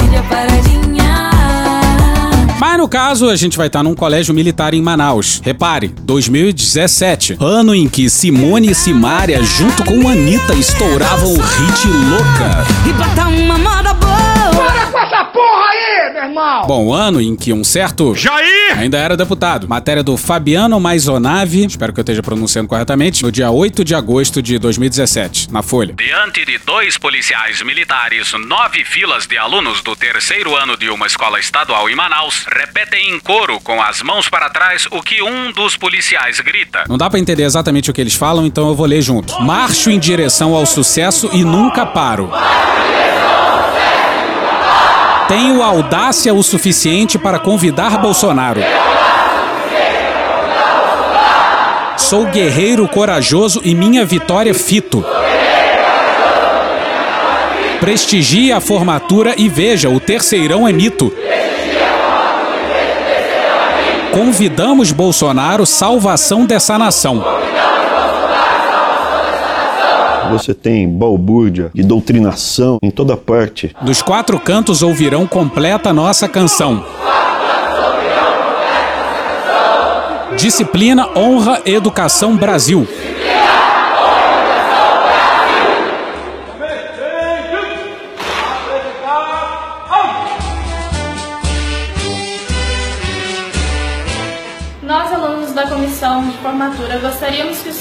Mas 2.67 2.79
no 2.79 2.89
caso, 2.89 3.29
a 3.29 3.35
gente 3.35 3.57
vai 3.57 3.67
estar 3.67 3.83
num 3.83 3.93
colégio 3.93 4.33
militar 4.33 4.73
em 4.73 4.81
Manaus. 4.81 5.39
Repare, 5.43 5.93
2017. 6.01 7.37
Ano 7.39 7.75
em 7.75 7.87
que 7.87 8.09
Simone 8.09 8.71
e 8.71 8.75
Simária, 8.75 9.43
junto 9.43 9.83
com 9.83 10.09
Anitta, 10.09 10.55
estouravam 10.55 11.31
o 11.31 11.39
hit 11.39 11.87
Louca. 11.87 12.65
E 12.89 12.93
botar 12.93 13.27
uma 13.27 13.54
irmão! 16.35 16.67
Bom, 16.67 16.93
ano 16.93 17.21
em 17.21 17.35
que 17.35 17.53
um 17.53 17.63
certo 17.63 18.13
Jair! 18.13 18.77
ainda 18.77 18.97
era 18.97 19.15
deputado. 19.15 19.67
Matéria 19.67 20.03
do 20.03 20.17
Fabiano 20.17 20.79
Maisonave, 20.79 21.65
espero 21.65 21.93
que 21.93 21.99
eu 21.99 22.03
esteja 22.03 22.21
pronunciando 22.21 22.67
corretamente, 22.67 23.23
no 23.23 23.31
dia 23.31 23.49
8 23.49 23.83
de 23.83 23.95
agosto 23.95 24.41
de 24.41 24.59
2017, 24.59 25.51
na 25.51 25.61
Folha. 25.61 25.95
Diante 25.97 26.45
de 26.45 26.57
dois 26.59 26.97
policiais 26.97 27.61
militares, 27.61 28.33
nove 28.47 28.83
filas 28.83 29.25
de 29.25 29.37
alunos 29.37 29.81
do 29.81 29.95
terceiro 29.95 30.55
ano 30.55 30.77
de 30.77 30.89
uma 30.89 31.07
escola 31.07 31.39
estadual 31.39 31.89
em 31.89 31.95
Manaus 31.95 32.45
repetem 32.51 33.13
em 33.13 33.19
coro, 33.19 33.59
com 33.61 33.81
as 33.81 34.01
mãos 34.01 34.27
para 34.27 34.49
trás, 34.49 34.87
o 34.91 35.01
que 35.01 35.21
um 35.21 35.51
dos 35.51 35.77
policiais 35.77 36.39
grita. 36.41 36.83
Não 36.89 36.97
dá 36.97 37.09
pra 37.09 37.19
entender 37.19 37.43
exatamente 37.43 37.89
o 37.89 37.93
que 37.93 38.01
eles 38.01 38.15
falam, 38.15 38.45
então 38.45 38.67
eu 38.67 38.75
vou 38.75 38.85
ler 38.85 39.01
junto. 39.01 39.41
Marcho 39.41 39.89
em 39.89 39.99
direção 39.99 40.53
ao 40.53 40.65
sucesso 40.65 41.29
e 41.33 41.43
nunca 41.43 41.85
paro. 41.85 42.31
Tenho 45.27 45.63
audácia 45.63 46.33
o 46.33 46.43
suficiente 46.43 47.17
para 47.17 47.39
convidar 47.39 47.97
Bolsonaro. 47.97 48.61
Sou 51.97 52.25
guerreiro 52.25 52.87
corajoso 52.87 53.59
e 53.63 53.73
minha 53.73 54.05
vitória 54.05 54.53
fito. 54.53 55.03
Prestigie 57.79 58.51
a 58.51 58.59
formatura 58.59 59.33
e 59.35 59.49
veja, 59.49 59.89
o 59.89 59.99
terceirão 59.99 60.67
é 60.67 60.71
mito. 60.71 61.11
Convidamos 64.11 64.91
Bolsonaro 64.91 65.65
salvação 65.65 66.45
dessa 66.45 66.77
nação. 66.77 67.34
Você 70.31 70.53
tem 70.53 70.87
balbúrdia 70.87 71.71
e 71.73 71.83
doutrinação 71.83 72.77
em 72.81 72.91
toda 72.91 73.15
parte. 73.15 73.75
Dos 73.81 74.01
quatro 74.01 74.39
cantos 74.39 74.81
ouvirão 74.81 75.25
completa 75.27 75.93
nossa 75.93 76.27
canção. 76.27 76.83
Disciplina, 80.37 81.07
honra, 81.15 81.61
educação, 81.65 82.35
Brasil. 82.35 82.87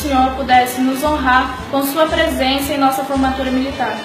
Senhor 0.04 0.32
pudesse 0.32 0.82
nos 0.82 1.02
honrar 1.02 1.58
com 1.70 1.82
sua 1.82 2.06
presença 2.06 2.74
em 2.74 2.78
nossa 2.78 3.02
formatura 3.04 3.50
militar. 3.50 3.96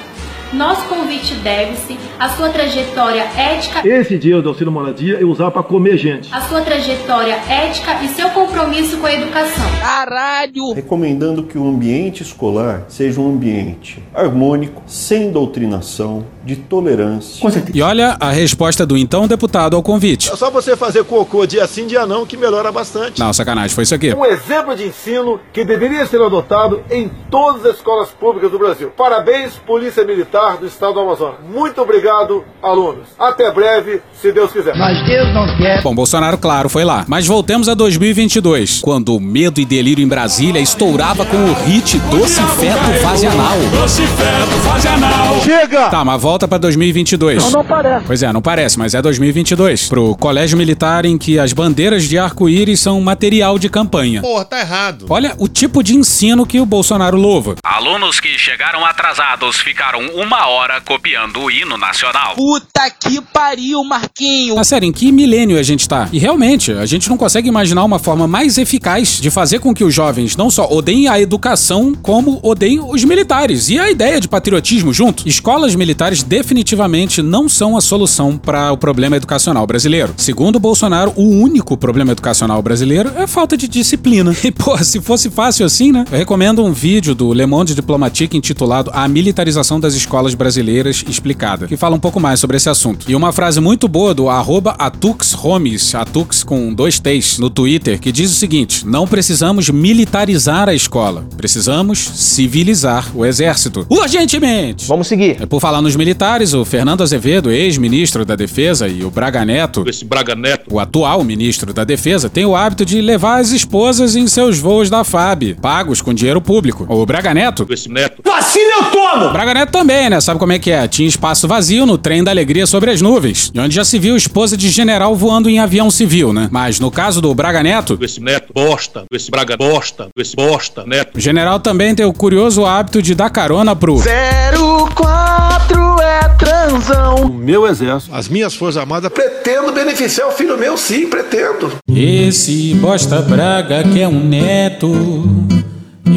Nosso 0.51 0.87
convite 0.87 1.35
deve-se 1.35 1.95
à 2.17 2.29
sua 2.29 2.49
trajetória 2.49 3.21
ética, 3.37 3.87
Esse 3.87 4.17
dia 4.17 4.41
do 4.41 4.49
auxílio 4.49 4.71
moradia 4.71 5.19
eu 5.19 5.29
usava 5.29 5.51
para 5.51 5.61
comer 5.61 5.95
gente. 5.95 6.33
à 6.33 6.41
sua 6.41 6.61
trajetória 6.61 7.35
ética 7.47 8.03
e 8.03 8.07
seu 8.07 8.29
compromisso 8.31 8.97
com 8.97 9.05
a 9.05 9.13
educação. 9.13 9.63
Caralho! 9.79 10.73
Recomendando 10.73 11.43
que 11.43 11.55
o 11.55 11.67
ambiente 11.67 12.23
escolar 12.23 12.83
seja 12.87 13.21
um 13.21 13.29
ambiente 13.29 14.03
harmônico, 14.13 14.81
sem 14.87 15.31
doutrinação, 15.31 16.25
de 16.43 16.55
tolerância. 16.55 17.47
E 17.71 17.81
olha 17.83 18.17
a 18.19 18.31
resposta 18.31 18.87
do 18.87 18.97
então 18.97 19.27
deputado 19.27 19.75
ao 19.75 19.83
convite. 19.83 20.31
É 20.31 20.35
só 20.35 20.49
você 20.49 20.75
fazer 20.75 21.03
cocô 21.03 21.45
dia 21.45 21.67
sim, 21.67 21.85
dia 21.85 22.07
não, 22.07 22.25
que 22.25 22.35
melhora 22.35 22.71
bastante. 22.71 23.19
Não, 23.19 23.31
sacanagem, 23.31 23.69
foi 23.75 23.83
isso 23.83 23.93
aqui. 23.93 24.15
Um 24.15 24.25
exemplo 24.25 24.75
de 24.75 24.87
ensino 24.87 25.39
que 25.53 25.63
deveria 25.63 26.07
ser 26.07 26.19
adotado 26.19 26.81
em 26.89 27.07
todas 27.29 27.63
as 27.67 27.75
escolas 27.75 28.09
públicas 28.09 28.49
do 28.49 28.57
Brasil. 28.57 28.91
Parabéns, 28.97 29.53
Polícia 29.57 30.03
Militar 30.03 30.38
do 30.59 30.65
Estado 30.65 30.93
do 30.93 30.99
Amazonas. 31.01 31.35
Muito 31.47 31.81
obrigado, 31.81 32.43
alunos. 32.61 33.07
Até 33.17 33.51
breve, 33.51 34.01
se 34.13 34.31
Deus 34.31 34.51
quiser. 34.51 34.75
Mas 34.75 35.05
Deus 35.05 35.33
não 35.33 35.45
quer. 35.57 35.81
Bom, 35.83 35.93
Bolsonaro, 35.93 36.37
claro, 36.37 36.69
foi 36.69 36.83
lá. 36.83 37.05
Mas 37.07 37.27
voltemos 37.27 37.67
a 37.67 37.73
2022, 37.73 38.81
quando 38.81 39.15
o 39.15 39.19
medo 39.19 39.59
e 39.59 39.65
delírio 39.65 40.03
em 40.03 40.07
Brasília 40.07 40.59
estourava 40.59 41.25
com 41.25 41.37
o 41.37 41.53
hit 41.65 41.97
Doce 42.11 42.41
Feto 42.59 42.99
Fase 43.01 43.27
Anal. 43.27 43.57
Doce 43.71 44.01
feto, 44.01 44.51
fase 44.65 44.87
anal. 44.87 45.41
Chega! 45.41 45.89
Tá, 45.89 46.05
mas 46.05 46.21
volta 46.21 46.47
pra 46.47 46.57
2022. 46.57 47.43
Não, 47.43 47.51
não 47.51 47.65
parece. 47.65 48.05
Pois 48.05 48.23
é, 48.23 48.33
não 48.33 48.41
parece, 48.41 48.79
mas 48.79 48.93
é 48.93 49.01
2022. 49.01 49.87
Pro 49.87 50.15
colégio 50.15 50.57
militar 50.57 51.05
em 51.05 51.17
que 51.17 51.39
as 51.39 51.53
bandeiras 51.53 52.03
de 52.03 52.17
arco-íris 52.17 52.79
são 52.79 52.99
material 53.01 53.57
de 53.59 53.69
campanha. 53.69 54.21
Porra, 54.21 54.45
tá 54.45 54.59
errado. 54.59 55.05
Olha 55.09 55.33
o 55.37 55.47
tipo 55.47 55.83
de 55.83 55.95
ensino 55.95 56.45
que 56.45 56.59
o 56.59 56.65
Bolsonaro 56.65 57.17
louva. 57.17 57.55
Alunos 57.63 58.19
que 58.19 58.37
chegaram 58.37 58.85
atrasados 58.85 59.57
ficaram 59.57 59.99
uma 60.15 60.28
hora 60.37 60.79
copiando 60.81 61.39
o 61.39 61.49
hino 61.49 61.77
nacional. 61.77 62.35
Puta 62.35 62.89
que 62.91 63.19
pariu, 63.21 63.83
Marquinho. 63.83 64.55
Na 64.55 64.63
série, 64.63 64.85
em 64.85 64.91
que 64.91 65.11
milênio 65.11 65.57
a 65.57 65.63
gente 65.63 65.87
tá? 65.87 66.07
E 66.11 66.19
realmente, 66.19 66.71
a 66.71 66.85
gente 66.85 67.09
não 67.09 67.17
consegue 67.17 67.47
imaginar 67.47 67.83
uma 67.83 67.97
forma 67.97 68.27
mais 68.27 68.57
eficaz 68.57 69.19
de 69.19 69.31
fazer 69.31 69.59
com 69.59 69.73
que 69.73 69.83
os 69.83 69.93
jovens 69.93 70.37
não 70.37 70.51
só 70.51 70.69
odeiem 70.69 71.07
a 71.07 71.19
educação, 71.19 71.95
como 71.95 72.39
odeiem 72.43 72.79
os 72.79 73.03
militares. 73.03 73.69
E 73.69 73.79
a 73.79 73.89
ideia 73.89 74.21
de 74.21 74.27
patriotismo 74.27 74.93
junto. 74.93 75.27
Escolas 75.27 75.73
militares 75.73 76.21
definitivamente 76.21 77.21
não 77.21 77.49
são 77.49 77.75
a 77.75 77.81
solução 77.81 78.37
para 78.37 78.71
o 78.71 78.77
problema 78.77 79.15
educacional 79.15 79.65
brasileiro. 79.65 80.13
Segundo 80.15 80.59
Bolsonaro, 80.59 81.11
o 81.15 81.27
único 81.27 81.75
problema 81.75 82.11
educacional 82.11 82.61
brasileiro 82.61 83.11
é 83.15 83.23
a 83.23 83.27
falta 83.27 83.57
de 83.57 83.67
disciplina. 83.67 84.35
E, 84.49 84.51
pô, 84.51 84.75
se 84.77 84.99
fosse 85.01 85.29
fácil 85.29 85.65
assim, 85.65 85.91
né? 85.91 86.05
Eu 86.11 86.17
recomendo 86.17 86.63
um 86.63 86.71
vídeo 86.71 87.13
do 87.13 87.33
Le 87.33 87.45
Monde 87.45 87.75
Diplomatique 87.75 88.35
intitulado 88.35 88.89
A 88.93 89.07
Militarização 89.07 89.79
das 89.79 89.93
Escolas 89.93 90.18
Brasileiras 90.35 91.03
Explicada, 91.07 91.67
que 91.67 91.77
fala 91.77 91.95
um 91.95 91.99
pouco 91.99 92.19
mais 92.19 92.39
sobre 92.39 92.57
esse 92.57 92.69
assunto. 92.69 93.05
E 93.09 93.15
uma 93.15 93.31
frase 93.31 93.59
muito 93.59 93.87
boa 93.87 94.13
do 94.13 94.29
arroba 94.29 94.75
Atux 94.77 95.33
Homes, 95.43 95.93
Atux 95.95 96.43
com 96.43 96.73
dois 96.73 96.99
T's, 96.99 97.39
no 97.39 97.49
Twitter, 97.49 97.99
que 97.99 98.11
diz 98.11 98.31
o 98.31 98.35
seguinte: 98.35 98.85
não 98.85 99.07
precisamos 99.07 99.69
militarizar 99.69 100.67
a 100.69 100.73
escola, 100.73 101.25
precisamos 101.37 101.99
civilizar 101.99 103.07
o 103.15 103.25
exército. 103.25 103.85
Urgentemente! 103.89 104.85
Vamos 104.87 105.07
seguir. 105.07 105.37
É 105.41 105.45
por 105.45 105.59
falar 105.59 105.81
nos 105.81 105.95
militares, 105.95 106.53
o 106.53 106.65
Fernando 106.65 107.01
Azevedo, 107.01 107.51
ex-ministro 107.51 108.25
da 108.25 108.35
Defesa, 108.35 108.87
e 108.87 109.03
o 109.03 109.09
Braga 109.09 109.45
Neto, 109.45 109.83
Esse 109.87 110.05
Braga 110.05 110.35
Neto. 110.35 110.65
o 110.73 110.79
atual 110.79 111.23
ministro 111.23 111.73
da 111.73 111.83
Defesa, 111.83 112.29
tem 112.29 112.45
o 112.45 112.55
hábito 112.55 112.85
de 112.85 113.01
levar 113.01 113.39
as 113.39 113.51
esposas 113.51 114.15
em 114.15 114.27
seus 114.27 114.59
voos 114.59 114.89
da 114.89 115.03
FAB, 115.03 115.55
pagos 115.61 116.01
com 116.01 116.13
dinheiro 116.13 116.41
público. 116.41 116.85
O 116.89 117.05
Braga 117.05 117.33
Neto. 117.33 117.65
Esse 117.69 117.89
Neto. 117.89 118.21
Vacina 118.25 118.69
eu 118.79 118.91
tomo! 118.91 119.25
O 119.27 119.31
Braga 119.31 119.53
Neto 119.53 119.71
também, 119.71 120.08
né? 120.09 120.19
Sabe 120.21 120.39
como 120.39 120.51
é 120.51 120.59
que 120.59 120.71
é? 120.71 120.87
Tinha 120.87 121.07
espaço 121.07 121.47
vazio 121.47 121.85
no 121.85 121.97
trem 121.97 122.23
da 122.23 122.31
alegria 122.31 122.65
sobre 122.65 122.91
as 122.91 123.01
nuvens, 123.01 123.51
e 123.53 123.59
onde 123.59 123.75
já 123.75 123.85
se 123.85 123.99
viu 123.99 124.15
esposa 124.15 124.57
de 124.57 124.69
general 124.69 125.15
voando 125.15 125.49
em 125.49 125.59
avião 125.59 125.91
civil, 125.91 126.33
né? 126.33 126.47
Mas 126.51 126.79
no 126.79 126.91
caso 126.91 127.21
do 127.21 127.33
Braga 127.33 127.63
Neto, 127.63 127.97
Esse 128.01 128.19
Neto. 128.19 128.51
Bosta. 128.53 129.03
Esse 129.11 129.29
Braga. 129.29 129.57
Bosta. 129.57 130.07
Esse 130.17 130.35
bosta. 130.35 130.83
Neto. 130.85 131.17
o 131.17 131.19
general 131.19 131.59
também 131.59 131.93
tem 131.93 132.05
o 132.05 132.13
curioso 132.13 132.65
hábito 132.65 133.01
de 133.01 133.13
dar 133.13 133.29
carona 133.29 133.75
pro 133.75 133.99
04 133.99 136.01
é 136.01 136.29
transão. 136.37 137.15
O 137.25 137.33
meu 137.33 137.67
exército, 137.67 138.15
as 138.15 138.27
minhas 138.27 138.55
forças 138.55 138.77
armadas, 138.77 139.11
pretendo 139.11 139.71
beneficiar 139.71 140.27
o 140.27 140.31
filho 140.31 140.57
meu, 140.57 140.77
sim, 140.77 141.07
pretendo. 141.07 141.73
Esse 141.87 142.73
bosta 142.75 143.21
Braga 143.21 143.83
que 143.83 144.01
é 144.01 144.07
um 144.07 144.23
neto. 144.23 144.89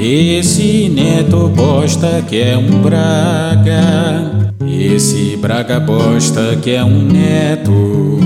Esse 0.01 0.89
neto 0.89 1.49
bosta 1.49 2.25
que 2.29 2.41
é 2.41 2.57
um 2.57 2.81
Braga. 2.83 4.49
Esse 4.67 5.37
Braga 5.37 5.79
bosta 5.81 6.57
que 6.61 6.71
é 6.73 6.85
um 6.85 7.03
neto. 7.03 8.21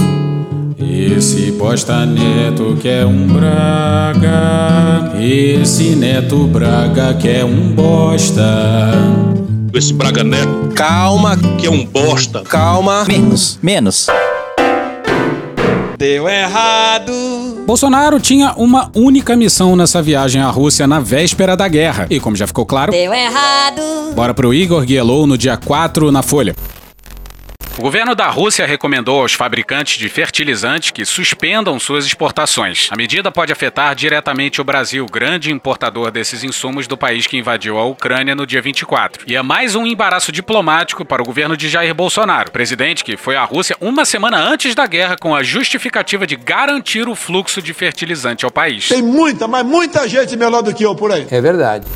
Esse 0.79 1.53
bosta 1.53 2.07
neto 2.07 2.77
que 2.81 2.89
é 2.89 3.05
um 3.05 3.27
Braga. 3.27 5.13
Esse 5.21 5.95
neto 5.97 6.47
Braga 6.47 7.15
que 7.15 7.29
é 7.29 7.45
um 7.45 7.73
bosta. 7.73 8.93
Esse 9.75 9.93
Braga 9.93 10.25
Neto. 10.25 10.73
Calma, 10.75 11.37
Que 11.59 11.67
é 11.67 11.71
um 11.71 11.85
bosta. 11.85 12.41
calma. 12.43 13.05
Menos, 13.05 13.59
menos. 13.63 14.07
Deu 15.99 16.27
errado. 16.29 17.13
Bolsonaro 17.67 18.21
tinha 18.21 18.53
uma 18.57 18.91
única 18.95 19.35
missão 19.35 19.75
nessa 19.75 20.01
viagem 20.01 20.41
à 20.41 20.49
Rússia 20.49 20.87
na 20.87 21.01
véspera 21.01 21.57
da 21.57 21.67
guerra. 21.67 22.07
E 22.09 22.21
como 22.21 22.37
já 22.37 22.47
ficou 22.47 22.65
claro, 22.65 22.93
Deu 22.93 23.13
errado. 23.13 23.83
bora 24.15 24.33
pro 24.33 24.55
Igor 24.55 24.85
Guielou 24.85 25.27
no 25.27 25.37
dia 25.37 25.57
4 25.57 26.13
na 26.13 26.23
Folha. 26.23 26.55
O 27.79 27.83
governo 27.83 28.15
da 28.15 28.31
Rússia 28.31 28.65
recomendou 28.65 29.21
aos 29.21 29.35
fabricantes 29.35 29.99
de 29.99 30.09
fertilizantes 30.09 30.91
que 30.91 31.05
suspendam 31.05 31.79
suas 31.79 32.07
exportações. 32.07 32.89
A 32.91 32.97
medida 32.97 33.31
pode 33.31 33.53
afetar 33.53 33.95
diretamente 33.95 34.63
o 34.63 34.65
Brasil, 34.65 35.05
grande 35.05 35.53
importador 35.53 36.11
desses 36.11 36.43
insumos 36.43 36.87
do 36.87 36.97
país 36.97 37.27
que 37.27 37.37
invadiu 37.37 37.77
a 37.77 37.85
Ucrânia 37.85 38.35
no 38.35 38.47
dia 38.47 38.63
24. 38.63 39.25
E 39.27 39.37
é 39.37 39.43
mais 39.43 39.75
um 39.75 39.87
embaraço 39.87 40.33
diplomático 40.33 41.05
para 41.05 41.21
o 41.21 41.25
governo 41.27 41.55
de 41.55 41.69
Jair 41.69 41.95
Bolsonaro, 41.95 42.51
presidente 42.51 43.05
que 43.05 43.15
foi 43.15 43.37
à 43.37 43.45
Rússia 43.45 43.77
uma 43.79 44.07
semana 44.07 44.39
antes 44.39 44.75
da 44.75 44.87
guerra 44.87 45.17
com 45.21 45.35
a 45.35 45.43
justificativa 45.43 46.27
de 46.27 46.35
garantir 46.35 47.07
o 47.07 47.15
fluxo 47.15 47.61
de 47.61 47.75
fertilizante 47.75 48.47
ao 48.47 48.51
país. 48.51 48.89
Tem 48.89 49.03
muita, 49.03 49.47
mas 49.47 49.67
muita 49.67 50.09
gente 50.09 50.35
melhor 50.35 50.63
do 50.63 50.73
que 50.73 50.83
eu 50.83 50.95
por 50.95 51.13
aí. 51.13 51.27
É 51.31 51.43
verdade. 51.43 51.87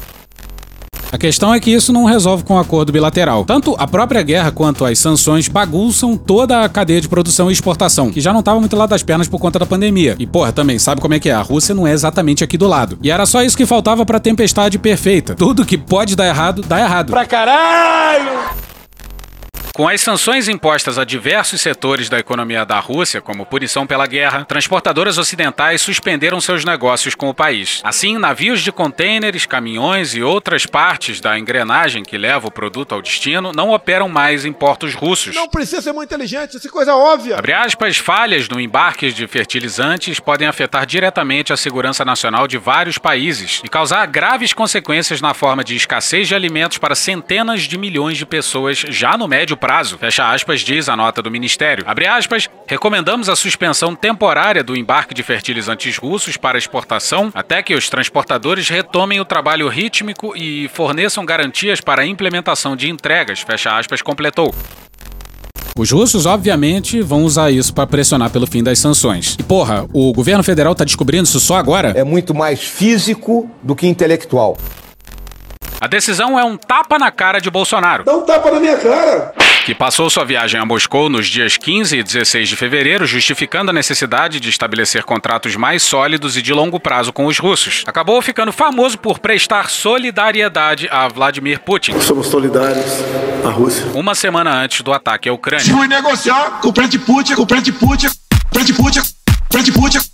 A 1.13 1.19
questão 1.19 1.53
é 1.53 1.59
que 1.59 1.73
isso 1.73 1.93
não 1.93 2.05
resolve 2.05 2.45
com 2.45 2.55
um 2.55 2.59
acordo 2.59 2.93
bilateral. 2.93 3.45
Tanto 3.45 3.75
a 3.79 3.87
própria 3.87 4.23
guerra 4.23 4.53
quanto 4.53 4.85
as 4.85 4.99
sanções 4.99 5.49
bagunçam 5.49 6.17
toda 6.17 6.63
a 6.63 6.69
cadeia 6.69 7.01
de 7.01 7.09
produção 7.09 7.51
e 7.51 7.53
exportação, 7.53 8.11
que 8.11 8.21
já 8.21 8.33
não 8.33 8.41
estava 8.41 8.61
muito 8.61 8.77
lá 8.77 8.87
das 8.87 9.03
pernas 9.03 9.27
por 9.27 9.41
conta 9.41 9.59
da 9.59 9.67
pandemia. 9.67 10.15
E 10.21 10.27
porra, 10.27 10.53
também 10.53 10.79
sabe 10.79 11.01
como 11.01 11.15
é 11.15 11.19
que 11.19 11.29
é? 11.29 11.33
A 11.33 11.43
Rússia 11.43 11.75
não 11.75 11.87
é 11.87 11.93
exatamente 11.93 12.45
aqui 12.45 12.57
do 12.57 12.69
lado. 12.69 12.97
E 13.03 13.11
era 13.11 13.27
só 13.27 13.43
isso 13.43 13.57
que 13.57 13.67
faltava 13.67 14.07
pra 14.07 14.21
tempestade 14.21 14.79
perfeita. 14.79 15.35
Tudo 15.35 15.67
que 15.67 15.77
pode 15.77 16.15
dar 16.15 16.29
errado, 16.29 16.63
dá 16.63 16.79
errado. 16.79 17.11
Pra 17.11 17.27
caralho! 17.27 18.71
Com 19.81 19.89
as 19.89 20.03
sanções 20.03 20.47
impostas 20.47 20.99
a 20.99 21.05
diversos 21.05 21.59
setores 21.63 22.11
da 22.11 22.19
economia 22.19 22.67
da 22.67 22.79
Rússia, 22.79 23.23
como 23.23 23.47
punição 23.47 23.87
pela 23.87 24.07
guerra, 24.07 24.45
transportadoras 24.45 25.17
ocidentais 25.17 25.81
suspenderam 25.81 26.39
seus 26.39 26.67
negócios 26.67 27.15
com 27.15 27.31
o 27.31 27.35
país. 27.35 27.81
Assim, 27.83 28.19
navios 28.19 28.61
de 28.61 28.71
contêineres, 28.71 29.47
caminhões 29.47 30.15
e 30.15 30.23
outras 30.23 30.67
partes 30.67 31.19
da 31.19 31.39
engrenagem 31.39 32.03
que 32.03 32.19
leva 32.19 32.47
o 32.47 32.51
produto 32.51 32.95
ao 32.95 33.01
destino 33.01 33.53
não 33.57 33.71
operam 33.71 34.07
mais 34.07 34.45
em 34.45 34.53
portos 34.53 34.93
russos. 34.93 35.35
Não 35.35 35.49
precisa 35.49 35.81
ser 35.81 35.95
muito 35.95 36.11
inteligente, 36.11 36.59
isso 36.59 36.69
é 36.69 36.71
coisa 36.71 36.95
óbvia. 36.95 37.39
Abre 37.39 37.55
aspas, 37.55 37.97
falhas 37.97 38.51
no 38.51 38.61
embarque 38.61 39.11
de 39.11 39.27
fertilizantes 39.27 40.21
podem 40.21 40.47
afetar 40.47 40.85
diretamente 40.85 41.55
a 41.55 41.57
segurança 41.57 42.05
nacional 42.05 42.47
de 42.47 42.59
vários 42.59 42.99
países 42.99 43.63
e 43.65 43.69
causar 43.71 44.05
graves 44.09 44.53
consequências 44.53 45.23
na 45.23 45.33
forma 45.33 45.65
de 45.65 45.75
escassez 45.75 46.29
de 46.29 46.35
alimentos 46.35 46.77
para 46.77 46.95
centenas 46.95 47.63
de 47.63 47.79
milhões 47.79 48.19
de 48.19 48.27
pessoas 48.27 48.77
já 48.77 49.17
no 49.17 49.27
médio 49.27 49.57
prazo 49.57 49.70
prazo. 49.71 49.97
Fecha 49.99 50.29
aspas, 50.29 50.63
diz 50.63 50.89
a 50.89 50.97
nota 50.97 51.23
do 51.23 51.31
Ministério. 51.31 51.85
Abre 51.87 52.05
aspas, 52.05 52.51
recomendamos 52.67 53.29
a 53.29 53.37
suspensão 53.37 53.95
temporária 53.95 54.65
do 54.65 54.77
embarque 54.77 55.15
de 55.15 55.23
fertilizantes 55.23 55.97
russos 55.97 56.37
para 56.37 56.59
exportação 56.59 57.31
até 57.33 57.63
que 57.63 57.73
os 57.73 57.89
transportadores 57.89 58.69
retomem 58.69 59.21
o 59.21 59.25
trabalho 59.25 59.69
rítmico 59.69 60.37
e 60.37 60.69
forneçam 60.75 61.25
garantias 61.25 61.81
para 61.81 62.03
a 62.03 62.07
implementação 62.07 62.75
de 62.75 62.91
entregas. 62.91 63.43
Fecha 63.43 63.79
aspas, 63.79 64.03
completou. 64.03 64.53
Os 65.79 65.93
russos, 65.93 66.27
obviamente, 66.27 67.01
vão 67.01 67.23
usar 67.23 67.53
isso 67.53 67.73
para 67.73 67.87
pressionar 67.87 68.31
pelo 68.31 68.49
fim 68.49 68.65
das 68.65 68.81
sanções. 68.81 69.37
E 69.39 69.43
porra, 69.45 69.87
o 69.93 70.13
governo 70.13 70.43
federal 70.43 70.75
tá 70.75 70.83
descobrindo 70.83 71.29
isso 71.29 71.39
só 71.39 71.55
agora? 71.55 71.93
É 71.95 72.03
muito 72.03 72.35
mais 72.35 72.61
físico 72.61 73.49
do 73.63 73.77
que 73.77 73.87
intelectual. 73.87 74.59
A 75.81 75.87
decisão 75.87 76.37
é 76.37 76.43
um 76.43 76.57
tapa 76.57 76.99
na 76.99 77.13
cara 77.13 77.39
de 77.39 77.49
Bolsonaro. 77.49 78.03
Dá 78.03 78.17
um 78.17 78.23
tapa 78.23 78.51
na 78.51 78.59
minha 78.59 78.77
cara! 78.77 79.33
Que 79.71 79.75
passou 79.77 80.11
sua 80.11 80.25
viagem 80.25 80.61
a 80.61 80.67
Moscou 80.67 81.09
nos 81.09 81.29
dias 81.29 81.57
15 81.57 81.97
e 81.97 82.03
16 82.03 82.49
de 82.49 82.57
fevereiro, 82.57 83.07
justificando 83.07 83.71
a 83.71 83.73
necessidade 83.73 84.41
de 84.41 84.49
estabelecer 84.49 85.05
contratos 85.05 85.55
mais 85.55 85.85
sólidos 85.85 86.37
e 86.37 86.43
de 86.43 86.53
longo 86.53 86.81
prazo 86.81 87.13
com 87.13 87.27
os 87.27 87.39
russos. 87.39 87.85
Acabou 87.87 88.21
ficando 88.21 88.51
famoso 88.51 88.99
por 88.99 89.21
prestar 89.21 89.71
solidariedade 89.71 90.89
a 90.91 91.07
Vladimir 91.07 91.61
Putin. 91.61 92.01
Somos 92.01 92.27
solidários 92.27 92.85
à 93.45 93.51
Rússia. 93.51 93.87
Uma 93.95 94.17
semana 94.17 94.53
antes 94.53 94.81
do 94.81 94.93
ataque 94.93 95.29
à 95.29 95.33
Ucrânia. 95.33 95.73
Fui 95.73 95.87
negociar 95.87 96.59
com 96.61 96.71
o 96.71 96.73
presidente 96.73 97.05
Putin, 97.07 97.35
com 97.37 97.43
o 97.43 97.47
presidente 97.47 97.79
Putin, 97.79 98.09
presidente 98.51 98.77
Putin, 98.77 99.01
presidente 99.49 99.79
Putin. 99.79 100.10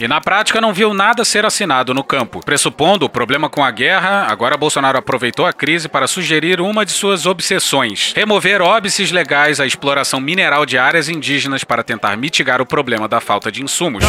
E 0.00 0.08
na 0.08 0.20
prática 0.20 0.60
não 0.60 0.72
viu 0.72 0.92
nada 0.92 1.24
ser 1.24 1.44
assinado 1.44 1.94
no 1.94 2.02
campo. 2.02 2.40
Pressupondo 2.44 3.06
o 3.06 3.08
problema 3.08 3.48
com 3.48 3.64
a 3.64 3.70
guerra, 3.70 4.26
agora 4.28 4.56
Bolsonaro 4.56 4.98
aproveitou 4.98 5.46
a 5.46 5.52
crise 5.52 5.88
para 5.88 6.06
sugerir 6.06 6.60
uma 6.60 6.84
de 6.84 6.92
suas 6.92 7.26
obsessões: 7.26 8.12
remover 8.14 8.60
óbices 8.60 9.10
legais 9.10 9.60
à 9.60 9.66
exploração 9.66 10.20
mineral 10.20 10.66
de 10.66 10.78
áreas 10.78 11.08
indígenas 11.08 11.64
para 11.64 11.82
tentar 11.82 12.16
mitigar 12.16 12.60
o 12.60 12.66
problema 12.66 13.08
da 13.08 13.20
falta 13.20 13.50
de 13.50 13.62
insumos. 13.62 14.04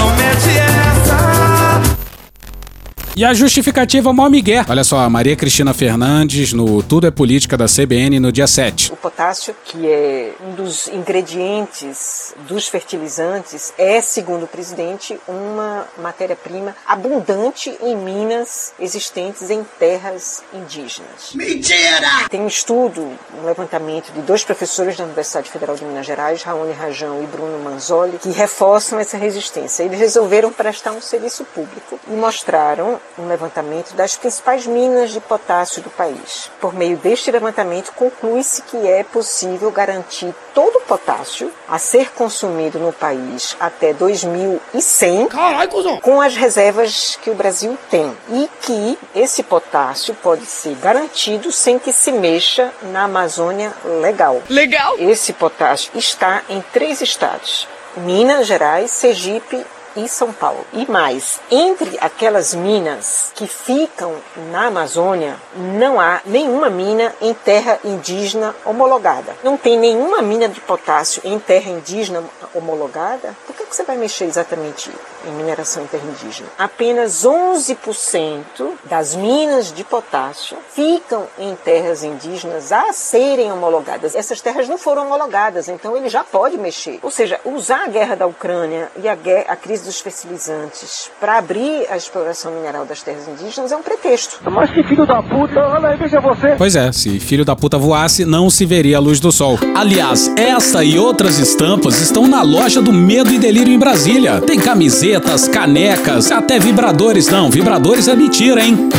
E 3.14 3.26
a 3.26 3.34
justificativa 3.34 4.14
mó 4.14 4.30
migué. 4.30 4.64
Olha 4.70 4.86
só, 4.86 5.10
Maria 5.10 5.36
Cristina 5.36 5.74
Fernandes 5.74 6.54
no 6.54 6.82
Tudo 6.82 7.08
é 7.08 7.12
Política 7.12 7.58
da 7.58 7.66
CBN 7.66 8.22
no 8.22 8.32
dia 8.32 8.48
7. 8.48 8.94
O 8.94 8.96
potássio, 8.96 9.54
que 9.66 9.86
é 9.86 10.32
um 10.42 10.54
dos 10.56 10.88
ingredientes 10.88 12.34
dos 12.48 12.70
fertilizantes, 12.70 13.74
é, 13.78 14.00
segundo 14.00 14.44
o 14.44 14.48
presidente, 14.48 15.20
uma 15.28 15.86
matéria-prima 15.98 16.74
abundante 16.88 17.78
em 17.82 17.98
minas 17.98 18.72
existentes 18.80 19.50
em 19.50 19.62
terras 19.78 20.42
indígenas. 20.54 21.34
Mentira! 21.36 22.30
Tem 22.30 22.40
um 22.40 22.48
estudo, 22.48 23.02
um 23.38 23.46
levantamento 23.46 24.14
de 24.14 24.22
dois 24.22 24.46
professores 24.46 24.96
da 24.96 25.04
Universidade 25.04 25.50
Federal 25.50 25.76
de 25.76 25.84
Minas 25.84 26.06
Gerais, 26.06 26.44
Raoni 26.44 26.72
Rajão 26.72 27.22
e 27.22 27.28
Bruno 27.28 27.62
Manzoli, 27.62 28.20
que 28.20 28.32
reforçam 28.32 28.98
essa 28.98 29.18
resistência. 29.18 29.84
Eles 29.84 30.00
resolveram 30.00 30.54
prestar 30.54 30.94
um 30.94 31.02
serviço 31.02 31.44
público 31.44 32.00
e 32.08 32.14
mostraram 32.14 33.01
um 33.18 33.28
levantamento 33.28 33.94
das 33.94 34.16
principais 34.16 34.66
minas 34.66 35.12
de 35.12 35.20
potássio 35.20 35.82
do 35.82 35.90
país. 35.90 36.50
Por 36.60 36.74
meio 36.74 36.98
deste 36.98 37.32
levantamento, 37.32 37.92
conclui-se 37.94 38.62
que 38.64 38.88
é 38.88 39.04
possível 39.04 39.72
garantir 39.72 40.34
todo 40.54 40.78
o 40.78 40.82
potássio 40.82 41.52
a 41.68 41.78
ser 41.78 42.12
consumido 42.12 42.80
no 42.80 42.92
país 42.92 43.56
até 43.60 43.94
2100 43.94 45.28
Caralho, 45.28 46.00
com 46.02 46.22
as 46.22 46.36
reservas 46.36 47.18
que 47.22 47.30
o 47.30 47.36
Brasil 47.36 47.78
tem 47.90 48.16
e 48.30 48.50
que 48.62 48.98
esse 49.16 49.44
potássio 49.44 50.14
pode 50.16 50.46
ser 50.46 50.76
garantido 50.76 51.52
sem 51.52 51.78
que 51.78 51.94
se 51.94 52.12
mexa 52.12 52.72
na 52.84 53.04
Amazônia 53.04 53.74
legal. 54.02 54.42
Legal! 54.50 54.96
Esse 54.98 55.34
potássio 55.34 55.92
está 55.96 56.42
em 56.50 56.62
três 56.74 57.02
estados: 57.02 57.68
Minas 57.98 58.48
Gerais, 58.48 58.92
Sergipe 58.92 59.66
e 59.96 60.08
São 60.08 60.32
Paulo. 60.32 60.66
E 60.74 60.90
mais, 60.90 61.40
entre 61.50 61.98
aquelas 62.00 62.54
minas 62.54 63.32
que 63.36 63.48
ficam 63.48 64.16
na 64.52 64.68
Amazônia, 64.68 65.36
não 65.56 66.00
há 66.00 66.22
nenhuma 66.26 66.70
mina 66.70 67.14
em 67.22 67.34
terra 67.34 67.80
indígena 67.84 68.56
homologada. 68.66 69.36
Não 69.44 69.58
tem 69.58 69.78
nenhuma 69.78 70.22
mina 70.22 70.48
de 70.48 70.60
potássio 70.62 71.22
em 71.26 71.40
terra 71.40 71.70
indígena 71.70 72.24
homologada. 72.54 73.36
Por 73.46 73.56
que 73.56 73.66
você 73.66 73.84
vai 73.84 73.98
mexer 73.98 74.26
exatamente 74.26 74.92
em 75.26 75.32
mineração 75.32 75.84
em 75.84 75.88
terra 75.88 76.04
indígena? 76.06 76.50
Apenas 76.58 77.24
11% 77.26 78.44
das 78.84 79.16
minas 79.16 79.72
de 79.72 79.84
potássio 79.84 80.58
ficam 80.74 81.28
em 81.38 81.56
terras 81.56 82.04
indígenas 82.04 82.72
a 82.72 82.92
serem 82.94 83.52
homologadas. 83.52 84.16
Essas 84.16 84.42
terras 84.42 84.68
não 84.68 84.78
foram 84.78 85.06
homologadas, 85.06 85.70
então 85.70 85.96
ele 85.96 86.10
já 86.10 86.24
pode 86.24 86.58
mexer. 86.58 87.00
Ou 87.02 87.12
seja, 87.12 87.40
usar 87.46 87.86
a 87.86 87.88
guerra 87.88 88.16
da 88.16 88.28
Ucrânia 88.28 88.92
e 89.02 89.08
a, 89.08 89.16
guerra, 89.16 89.46
a 89.48 89.56
crise 89.56 89.81
dos 89.84 90.00
fertilizantes 90.00 91.10
para 91.20 91.38
abrir 91.38 91.86
a 91.90 91.98
exploração 91.98 92.52
mineral 92.52 92.86
das 92.86 93.02
terras 93.02 93.28
indígenas 93.28 93.72
é 93.72 93.76
um 93.76 93.82
pretexto. 93.82 94.40
Mas 94.50 94.70
que 94.72 94.84
filho 94.84 95.06
da 95.06 95.22
puta, 95.22 95.60
olha 95.60 95.90
aí, 95.90 95.98
veja 95.98 96.20
você. 96.20 96.56
Pois 96.58 96.76
é, 96.76 96.92
se 96.92 97.20
filho 97.20 97.46
da 97.46 97.56
puta 97.56 97.78
voasse, 97.78 98.26
não 98.26 98.50
se 98.50 98.66
veria 98.66 98.98
a 98.98 99.00
luz 99.00 99.20
do 99.20 99.32
sol. 99.32 99.58
Aliás, 99.76 100.32
essa 100.38 100.84
e 100.84 100.98
outras 100.98 101.38
estampas 101.38 102.00
estão 102.00 102.28
na 102.28 102.42
loja 102.42 102.82
do 102.82 102.94
Medo 102.94 103.32
e 103.32 103.40
Delírio 103.40 103.74
em 103.74 103.80
Brasília. 103.80 104.42
Tem 104.42 104.60
camisetas, 104.60 105.48
canecas, 105.48 106.32
até 106.32 106.60
vibradores. 106.60 107.28
Não, 107.28 107.50
vibradores 107.50 108.08
é 108.08 108.16
mentira, 108.16 108.64
hein? 108.64 108.90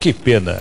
Que 0.00 0.12
pena. 0.12 0.60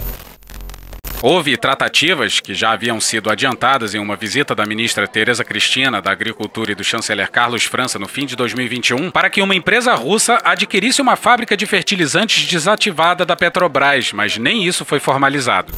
Houve 1.26 1.56
tratativas 1.56 2.42
que 2.42 2.54
já 2.54 2.74
haviam 2.74 3.00
sido 3.00 3.30
adiantadas 3.30 3.96
em 3.96 3.98
uma 3.98 4.14
visita 4.14 4.54
da 4.54 4.66
ministra 4.66 5.08
Tereza 5.08 5.42
Cristina 5.42 6.02
da 6.02 6.12
Agricultura 6.12 6.74
e 6.74 6.76
do 6.76 6.84
chanceler 6.84 7.32
Carlos 7.32 7.64
França 7.64 7.98
no 7.98 8.10
fim 8.10 8.26
de 8.26 8.36
2021 8.36 9.10
para 9.10 9.30
que 9.30 9.42
uma 9.42 9.56
empresa 9.56 9.96
russa 9.96 10.42
adquirisse 10.44 11.02
uma 11.02 11.16
fábrica 11.16 11.56
de 11.56 11.66
fertilizantes 11.66 12.46
desativada 12.46 13.26
da 13.26 13.38
Petrobras, 13.38 14.12
mas 14.12 14.38
nem 14.38 14.66
isso 14.66 14.84
foi 14.84 15.00
formalizado. 15.00 15.72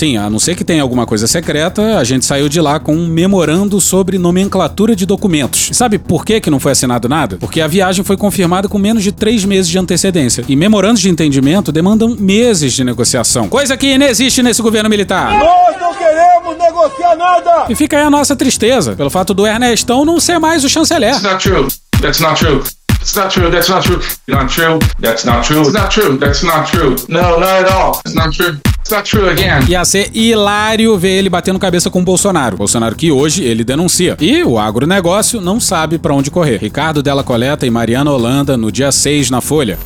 Sim, 0.00 0.16
a 0.16 0.30
não 0.30 0.38
ser 0.38 0.54
que 0.56 0.64
tenha 0.64 0.80
alguma 0.80 1.04
coisa 1.04 1.26
secreta, 1.26 1.98
a 1.98 2.04
gente 2.04 2.24
saiu 2.24 2.48
de 2.48 2.58
lá 2.58 2.80
com 2.80 2.96
um 2.96 3.06
memorando 3.06 3.78
sobre 3.82 4.16
nomenclatura 4.16 4.96
de 4.96 5.04
documentos. 5.04 5.68
E 5.70 5.74
sabe 5.74 5.98
por 5.98 6.24
que, 6.24 6.40
que 6.40 6.48
não 6.48 6.58
foi 6.58 6.72
assinado 6.72 7.06
nada? 7.06 7.36
Porque 7.38 7.60
a 7.60 7.66
viagem 7.66 8.02
foi 8.02 8.16
confirmada 8.16 8.66
com 8.66 8.78
menos 8.78 9.02
de 9.02 9.12
três 9.12 9.44
meses 9.44 9.70
de 9.70 9.78
antecedência. 9.78 10.42
E 10.48 10.56
memorandos 10.56 11.02
de 11.02 11.10
entendimento 11.10 11.70
demandam 11.70 12.16
meses 12.18 12.72
de 12.72 12.82
negociação. 12.82 13.46
Coisa 13.50 13.76
que 13.76 13.92
inexiste 13.92 14.42
nesse 14.42 14.62
governo 14.62 14.88
militar. 14.88 15.38
Nós 15.38 15.78
não 15.78 15.92
queremos 15.92 16.56
negociar 16.56 17.14
nada! 17.16 17.66
E 17.68 17.74
fica 17.74 17.98
aí 17.98 18.02
a 18.02 18.08
nossa 18.08 18.34
tristeza, 18.34 18.96
pelo 18.96 19.10
fato 19.10 19.34
do 19.34 19.46
Ernestão 19.46 20.06
não 20.06 20.18
ser 20.18 20.38
mais 20.38 20.64
o 20.64 20.68
chanceler. 20.70 21.10
That's 21.10 21.22
not 21.22 21.46
true. 21.46 21.68
That's 22.00 22.20
not 22.20 22.42
true. 22.42 22.62
It's 23.00 23.16
not 23.16 23.30
true. 23.30 23.50
That's 23.50 23.68
not 23.68 23.82
true. 23.82 23.98
Not 24.28 24.48
true. 24.52 24.78
That's 25.00 25.24
not 25.24 25.42
true. 25.42 25.62
It's 25.62 25.72
not 25.72 25.90
true. 25.90 26.18
That's 26.18 26.42
not 26.42 26.70
true. 26.70 26.96
No, 27.08 27.40
not 27.40 27.64
at 27.64 27.70
all. 27.70 28.00
It's 28.04 28.14
not 28.14 28.30
true. 28.32 28.60
It's 28.80 28.90
not 28.90 29.04
true 29.04 29.28
again. 29.28 29.64
Ia 29.68 29.84
ser 29.84 30.10
hilário 30.14 30.98
ver 30.98 31.18
ele 31.18 31.30
batendo 31.30 31.58
cabeça 31.58 31.90
com 31.90 32.00
o 32.00 32.04
Bolsonaro. 32.04 32.58
Bolsonaro 32.58 32.94
que 32.94 33.10
hoje 33.10 33.42
ele 33.42 33.64
denuncia. 33.64 34.16
E 34.20 34.42
o 34.44 34.58
agronegócio 34.58 35.40
não 35.40 35.58
sabe 35.58 35.98
para 35.98 36.12
onde 36.12 36.30
correr. 36.30 36.58
Ricardo 36.58 37.02
Della 37.02 37.24
Coleta 37.24 37.66
e 37.66 37.70
Mariana 37.70 38.10
Holanda 38.10 38.56
no 38.56 38.70
dia 38.70 38.92
6 38.92 39.30
na 39.30 39.40
Folha. 39.40 39.78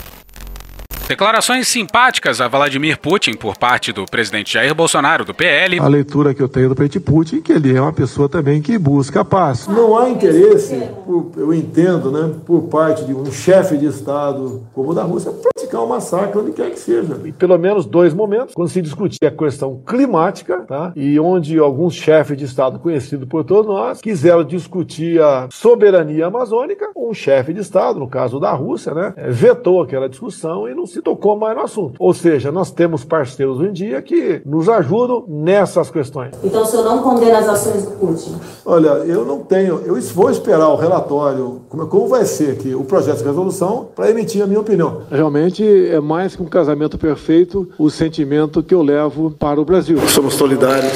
Declarações 1.07 1.69
simpáticas 1.69 2.41
a 2.41 2.49
Vladimir 2.49 2.99
Putin 2.99 3.35
por 3.35 3.59
parte 3.59 3.93
do 3.93 4.07
presidente 4.07 4.55
Jair 4.55 4.75
Bolsonaro, 4.75 5.23
do 5.23 5.35
PL. 5.35 5.79
A 5.79 5.87
leitura 5.87 6.33
que 6.33 6.43
eu 6.43 6.49
tenho 6.49 6.71
do 6.71 6.75
presidente 6.75 7.05
Putin 7.05 7.37
é 7.37 7.41
que 7.43 7.53
ele 7.53 7.77
é 7.77 7.81
uma 7.81 7.93
pessoa 7.93 8.27
também 8.27 8.63
que 8.63 8.79
busca 8.79 9.21
a 9.21 9.25
paz. 9.25 9.69
Não 9.69 9.99
há 9.99 10.09
interesse, 10.09 10.89
por, 11.05 11.31
eu 11.37 11.53
entendo, 11.53 12.11
né, 12.11 12.35
por 12.47 12.63
parte 12.69 13.05
de 13.05 13.13
um 13.13 13.31
chefe 13.31 13.77
de 13.77 13.85
Estado 13.85 14.67
como 14.73 14.93
o 14.93 14.95
da 14.95 15.03
Rússia, 15.03 15.31
praticar 15.31 15.83
um 15.83 15.87
massacre 15.87 16.39
onde 16.39 16.53
quer 16.53 16.71
que 16.71 16.79
seja. 16.79 17.21
Em 17.23 17.33
pelo 17.33 17.59
menos 17.59 17.85
dois 17.85 18.15
momentos, 18.15 18.55
quando 18.55 18.71
se 18.71 18.81
discutir 18.81 19.27
a 19.27 19.31
questão 19.31 19.83
climática, 19.87 20.61
tá, 20.61 20.91
e 20.97 21.21
onde 21.21 21.59
alguns 21.59 21.95
chefes 21.95 22.35
de 22.35 22.45
Estado 22.47 22.79
conhecidos 22.79 23.29
por 23.29 23.45
todos 23.45 23.67
nós 23.67 24.01
quiseram 24.01 24.43
discutir 24.43 25.21
a 25.21 25.49
soberania 25.53 26.29
amazônica, 26.29 26.91
um 26.97 27.13
chefe 27.13 27.53
de 27.53 27.61
Estado, 27.61 27.99
no 27.99 28.09
caso 28.09 28.41
da 28.41 28.53
Rússia, 28.53 28.95
né, 28.95 29.13
vetou 29.29 29.83
aquela 29.83 30.09
discussão 30.09 30.67
e 30.67 30.75
não 30.75 30.94
se 30.95 31.03
tocou 31.03 31.37
mais 31.37 31.57
no 31.57 31.63
assunto. 31.63 31.95
Ou 31.99 32.15
seja, 32.15 32.53
nós 32.53 32.71
temos 32.71 33.05
parceiros 33.05 33.59
hoje 33.59 33.69
em 33.69 33.73
dia 33.73 34.01
que 34.01 34.41
nos 34.47 34.69
ajudam 34.69 35.25
nessas 35.29 35.91
questões. 35.91 36.33
Então 36.43 36.63
o 36.63 36.67
senhor 36.67 36.85
não 36.85 37.03
condena 37.03 37.39
as 37.39 37.49
ações 37.49 37.85
do 37.85 37.91
Putin? 37.93 38.37
Olha, 38.65 38.89
eu 39.05 39.25
não 39.25 39.41
tenho, 39.41 39.83
eu 39.85 40.01
vou 40.01 40.31
esperar 40.31 40.69
o 40.69 40.77
relatório, 40.77 41.63
como, 41.69 41.87
como 41.89 42.09
vai 42.09 42.25
ser 42.25 42.53
aqui, 42.53 42.75
o 42.75 42.85
projeto 42.85 43.19
de 43.19 43.25
resolução, 43.25 43.89
para 43.95 44.11
emitir 44.11 44.43
a 44.43 44.47
minha 44.47 44.61
opinião. 44.61 45.03
Realmente 45.11 45.65
é 45.89 46.01
mais 46.01 46.37
que 46.37 46.43
um 46.43 46.47
casamento 46.47 46.97
perfeito 46.97 47.69
o 47.77 47.91
sentimento 47.91 48.63
que 48.63 48.75
eu 48.75 48.83
levo 48.83 49.33
para 49.33 49.61
o 49.61 49.65
Brasil. 49.65 49.99
Somos 50.09 50.35
solidários 50.35 50.93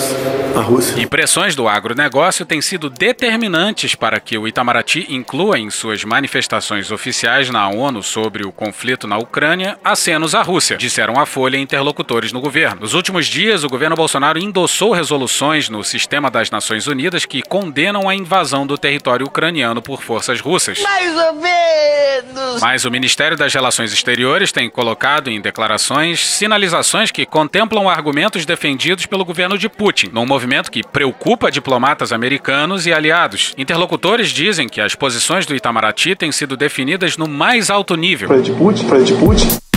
à 0.57 0.61
Rússia. 0.61 1.01
E 1.01 1.07
pressões 1.07 1.55
do 1.55 1.67
agronegócio 1.67 2.47
têm 2.47 2.61
sido 2.61 2.89
determinantes 2.89 3.95
para 3.95 4.21
que 4.21 4.39
o 4.39 4.47
Itamaraty 4.47 5.07
inclua 5.11 5.59
em 5.59 5.71
suas 5.71 6.05
manifestações 6.05 6.91
oficiais 6.91 7.51
na 7.51 7.69
ONU 7.69 8.03
sobre 8.03 8.45
o 8.45 8.53
conflito 8.53 9.07
na 9.07 9.19
Ucrânia 9.19 9.79
acenos 9.93 10.35
à 10.35 10.43
Rússia, 10.43 10.77
disseram 10.77 11.19
à 11.19 11.27
Folha 11.27 11.57
interlocutores 11.57 12.33
no 12.33 12.41
governo. 12.41 12.83
Nos 12.83 12.95
últimos 12.95 13.27
dias, 13.27 13.65
o 13.65 13.69
governo 13.69 13.97
Bolsonaro 13.97 14.39
endossou 14.39 14.93
resoluções 14.93 15.69
no 15.69 15.83
sistema 15.83 16.31
das 16.31 16.51
Nações 16.51 16.87
Unidas 16.87 17.25
que 17.25 17.43
condenam 17.43 18.09
a 18.09 18.15
invasão 18.15 18.67
do 18.67 18.77
território 18.77 19.27
ucraniano 19.27 19.81
por 19.81 20.03
forças 20.03 20.41
russas. 20.41 20.81
Mais 20.83 21.17
ou 21.17 21.35
menos. 21.35 22.61
Mas 22.61 22.85
o 22.85 22.91
Ministério 22.91 23.37
das 23.37 23.53
Relações 23.53 23.93
Exteriores 23.93 24.53
tem 24.53 24.69
colocado 24.69 25.31
em 25.31 25.41
declarações 25.41 26.27
sinalizações 26.27 27.11
que 27.11 27.25
contemplam 27.25 27.89
argumentos 27.89 28.45
defendidos 28.45 29.07
pelo 29.07 29.25
governo 29.25 29.57
de 29.57 29.69
Putin, 29.69 30.11
num 30.13 30.27
movimento 30.27 30.71
que 30.71 30.83
preocupa 30.83 31.51
diplomatas 31.51 32.13
americanos 32.13 32.87
e 32.87 32.93
aliados. 32.93 33.55
Interlocutores 33.57 34.29
dizem 34.29 34.69
que 34.69 34.81
as 34.81 34.95
posições 34.95 35.47
do 35.47 35.55
Itamaraty 35.55 36.15
têm 36.15 36.33
sido 36.33 36.57
definidas 36.57 37.17
no 37.17 37.27
mais 37.27 37.71
alto 37.71 37.95
nível. 37.95 38.29
Fred 38.29 38.53
Putin, 38.53 38.89
Fred 38.89 39.13
Putin. 39.15 39.69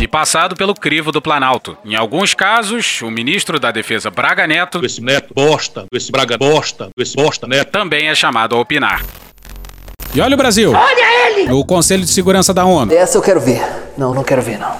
E 0.00 0.06
passado 0.06 0.54
pelo 0.54 0.72
crivo 0.72 1.10
do 1.10 1.20
Planalto. 1.20 1.76
Em 1.84 1.96
alguns 1.96 2.32
casos, 2.32 3.02
o 3.02 3.10
ministro 3.10 3.58
da 3.58 3.72
Defesa 3.72 4.08
Braga 4.08 4.46
Neto, 4.46 4.80
Esse 4.84 5.00
neto 5.00 5.34
bosta, 5.34 5.86
esse 5.92 6.12
braga 6.12 6.38
bosta, 6.38 6.90
esse 6.96 7.16
bosta 7.16 7.48
neto. 7.48 7.72
também 7.72 8.06
é 8.06 8.14
chamado 8.14 8.54
a 8.54 8.60
opinar. 8.60 9.04
E 10.14 10.20
olha 10.20 10.34
o 10.34 10.38
Brasil. 10.38 10.72
Olha 10.72 11.28
ele! 11.32 11.50
O 11.50 11.64
Conselho 11.64 12.04
de 12.04 12.10
Segurança 12.10 12.54
da 12.54 12.64
ONU. 12.64 12.92
Essa 12.94 13.18
eu 13.18 13.22
quero 13.22 13.40
ver. 13.40 13.60
Não, 13.98 14.14
não 14.14 14.22
quero 14.22 14.40
ver, 14.40 14.56
não. 14.56 14.76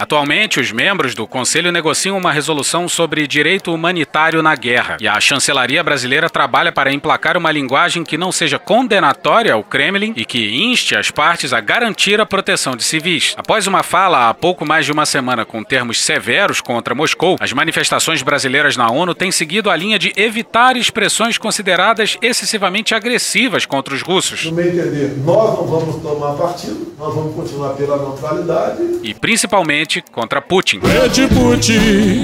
Atualmente, 0.00 0.58
os 0.58 0.72
membros 0.72 1.14
do 1.14 1.26
Conselho 1.26 1.70
negociam 1.70 2.16
uma 2.16 2.32
resolução 2.32 2.88
sobre 2.88 3.26
direito 3.26 3.70
humanitário 3.74 4.42
na 4.42 4.56
guerra, 4.56 4.96
e 4.98 5.06
a 5.06 5.20
chancelaria 5.20 5.84
brasileira 5.84 6.30
trabalha 6.30 6.72
para 6.72 6.90
emplacar 6.90 7.36
uma 7.36 7.52
linguagem 7.52 8.02
que 8.02 8.16
não 8.16 8.32
seja 8.32 8.58
condenatória 8.58 9.52
ao 9.52 9.62
Kremlin 9.62 10.14
e 10.16 10.24
que 10.24 10.56
inste 10.56 10.96
as 10.96 11.10
partes 11.10 11.52
a 11.52 11.60
garantir 11.60 12.18
a 12.18 12.24
proteção 12.24 12.74
de 12.74 12.82
civis. 12.82 13.34
Após 13.36 13.66
uma 13.66 13.82
fala 13.82 14.30
há 14.30 14.32
pouco 14.32 14.64
mais 14.64 14.86
de 14.86 14.92
uma 14.92 15.04
semana 15.04 15.44
com 15.44 15.62
termos 15.62 16.00
severos 16.00 16.62
contra 16.62 16.94
Moscou, 16.94 17.36
as 17.38 17.52
manifestações 17.52 18.22
brasileiras 18.22 18.78
na 18.78 18.90
ONU 18.90 19.14
têm 19.14 19.30
seguido 19.30 19.68
a 19.68 19.76
linha 19.76 19.98
de 19.98 20.14
evitar 20.16 20.78
expressões 20.78 21.36
consideradas 21.36 22.16
excessivamente 22.22 22.94
agressivas 22.94 23.66
contra 23.66 23.94
os 23.94 24.00
russos. 24.00 24.46
No 24.46 24.52
meu 24.52 24.66
entender, 24.66 25.14
nós 25.18 25.58
não 25.58 25.66
vamos 25.66 26.02
tomar 26.02 26.32
partido, 26.38 26.94
nós 26.98 27.14
vamos 27.14 27.34
continuar 27.34 27.74
pela 27.74 27.98
neutralidade. 27.98 29.00
E 29.02 29.12
principalmente 29.12 29.89
contra 30.12 30.40
Putin. 30.40 30.80
Ed 31.04 31.26
Putin. 31.34 32.22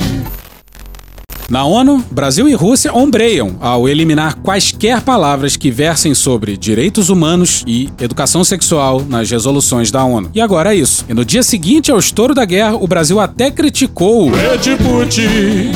Na 1.48 1.64
ONU, 1.64 2.04
Brasil 2.10 2.48
e 2.48 2.54
Rússia 2.54 2.92
ombreiam 2.92 3.56
ao 3.60 3.88
eliminar 3.88 4.34
quaisquer 4.36 5.00
palavras 5.00 5.56
que 5.56 5.70
versem 5.70 6.12
sobre 6.12 6.56
direitos 6.56 7.08
humanos 7.08 7.62
e 7.66 7.88
educação 8.00 8.42
sexual 8.42 9.04
nas 9.08 9.30
resoluções 9.30 9.90
da 9.90 10.04
ONU. 10.04 10.30
E 10.34 10.40
agora 10.40 10.74
é 10.74 10.78
isso. 10.78 11.04
E 11.08 11.14
no 11.14 11.24
dia 11.24 11.44
seguinte 11.44 11.90
ao 11.90 11.98
estouro 11.98 12.34
da 12.34 12.44
guerra, 12.44 12.74
o 12.76 12.86
Brasil 12.88 13.20
até 13.20 13.50
criticou 13.50 14.30
Ed 14.36 14.76
Putin. 14.76 15.72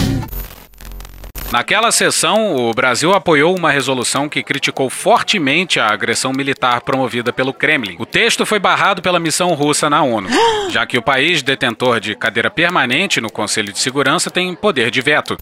Naquela 1.53 1.91
sessão, 1.91 2.55
o 2.55 2.73
Brasil 2.73 3.13
apoiou 3.13 3.57
uma 3.57 3.73
resolução 3.73 4.29
que 4.29 4.41
criticou 4.41 4.89
fortemente 4.89 5.81
a 5.81 5.89
agressão 5.89 6.33
militar 6.33 6.81
promovida 6.83 7.33
pelo 7.33 7.53
Kremlin. 7.53 7.97
O 7.99 8.07
texto 8.07 8.47
foi 8.47 8.61
barrado 8.61 9.03
pela 9.03 9.19
missão 9.19 9.53
russa 9.55 9.91
na 9.91 10.01
ONU, 10.01 10.29
já 10.71 10.87
que 10.87 10.97
o 10.97 11.03
país 11.03 11.43
detentor 11.43 11.99
de 11.99 12.15
cadeira 12.15 12.51
permanente 12.51 13.21
no 13.21 13.29
Conselho 13.29 13.73
de 13.73 13.81
Segurança 13.81 14.31
tem 14.31 14.55
poder 14.55 14.93
de 14.93 15.01
veto. 15.01 15.37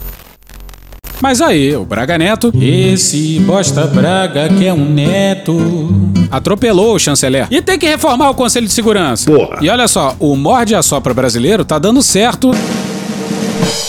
Mas 1.21 1.43
aí, 1.43 1.75
o 1.77 1.85
Braga 1.85 2.17
Neto, 2.17 2.53
esse 2.59 3.41
bosta 3.41 3.87
Braga 3.87 4.49
que 4.49 4.67
é 4.67 4.73
um 4.73 4.89
neto, 4.89 5.59
atropelou 6.31 6.95
o 6.95 6.99
chanceler. 6.99 7.49
E 7.51 7.61
tem 7.61 7.79
que 7.79 7.87
reformar 7.87 8.31
o 8.31 8.35
Conselho 8.35 8.67
de 8.67 8.73
Segurança. 8.73 9.31
Porra. 9.31 9.59
E 9.61 9.69
olha 9.69 9.89
só, 9.89 10.17
o 10.21 10.37
morde 10.37 10.75
a 10.75 10.83
sopra 10.83 11.13
brasileiro 11.13 11.65
tá 11.65 11.79
dando 11.79 12.01
certo 12.03 12.53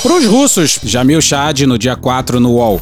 pros 0.01 0.25
russos. 0.25 0.79
Jamil 0.83 1.21
Chad 1.21 1.61
no 1.61 1.77
dia 1.77 1.95
4 1.95 2.39
no 2.39 2.51
UOL. 2.51 2.81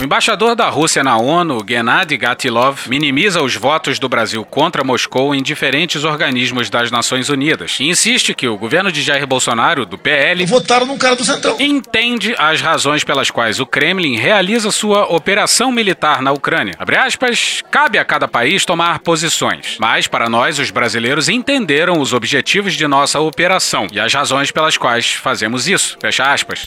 O 0.00 0.02
embaixador 0.02 0.54
da 0.56 0.66
Rússia 0.70 1.04
na 1.04 1.18
ONU, 1.18 1.62
Gennady 1.68 2.16
Gatilov, 2.16 2.88
minimiza 2.88 3.42
os 3.42 3.54
votos 3.54 3.98
do 3.98 4.08
Brasil 4.08 4.42
contra 4.46 4.82
Moscou 4.82 5.34
em 5.34 5.42
diferentes 5.42 6.04
organismos 6.04 6.70
das 6.70 6.90
Nações 6.90 7.28
Unidas 7.28 7.76
e 7.78 7.84
insiste 7.84 8.32
que 8.32 8.48
o 8.48 8.56
governo 8.56 8.90
de 8.90 9.02
Jair 9.02 9.26
Bolsonaro, 9.26 9.84
do 9.84 9.98
PL, 9.98 10.46
Votaram 10.46 10.86
num 10.86 10.96
cara 10.96 11.16
do 11.16 11.22
Centrão. 11.22 11.54
entende 11.60 12.34
as 12.38 12.62
razões 12.62 13.04
pelas 13.04 13.30
quais 13.30 13.60
o 13.60 13.66
Kremlin 13.66 14.16
realiza 14.16 14.70
sua 14.70 15.04
operação 15.04 15.70
militar 15.70 16.22
na 16.22 16.32
Ucrânia. 16.32 16.76
Abre 16.78 16.96
aspas, 16.96 17.62
cabe 17.70 17.98
a 17.98 18.04
cada 18.04 18.26
país 18.26 18.64
tomar 18.64 19.00
posições, 19.00 19.76
mas 19.78 20.06
para 20.06 20.30
nós, 20.30 20.58
os 20.58 20.70
brasileiros 20.70 21.28
entenderam 21.28 22.00
os 22.00 22.14
objetivos 22.14 22.72
de 22.72 22.86
nossa 22.86 23.20
operação 23.20 23.86
e 23.92 24.00
as 24.00 24.14
razões 24.14 24.50
pelas 24.50 24.78
quais 24.78 25.12
fazemos 25.12 25.68
isso. 25.68 25.98
Fecha 26.00 26.24
aspas. 26.32 26.66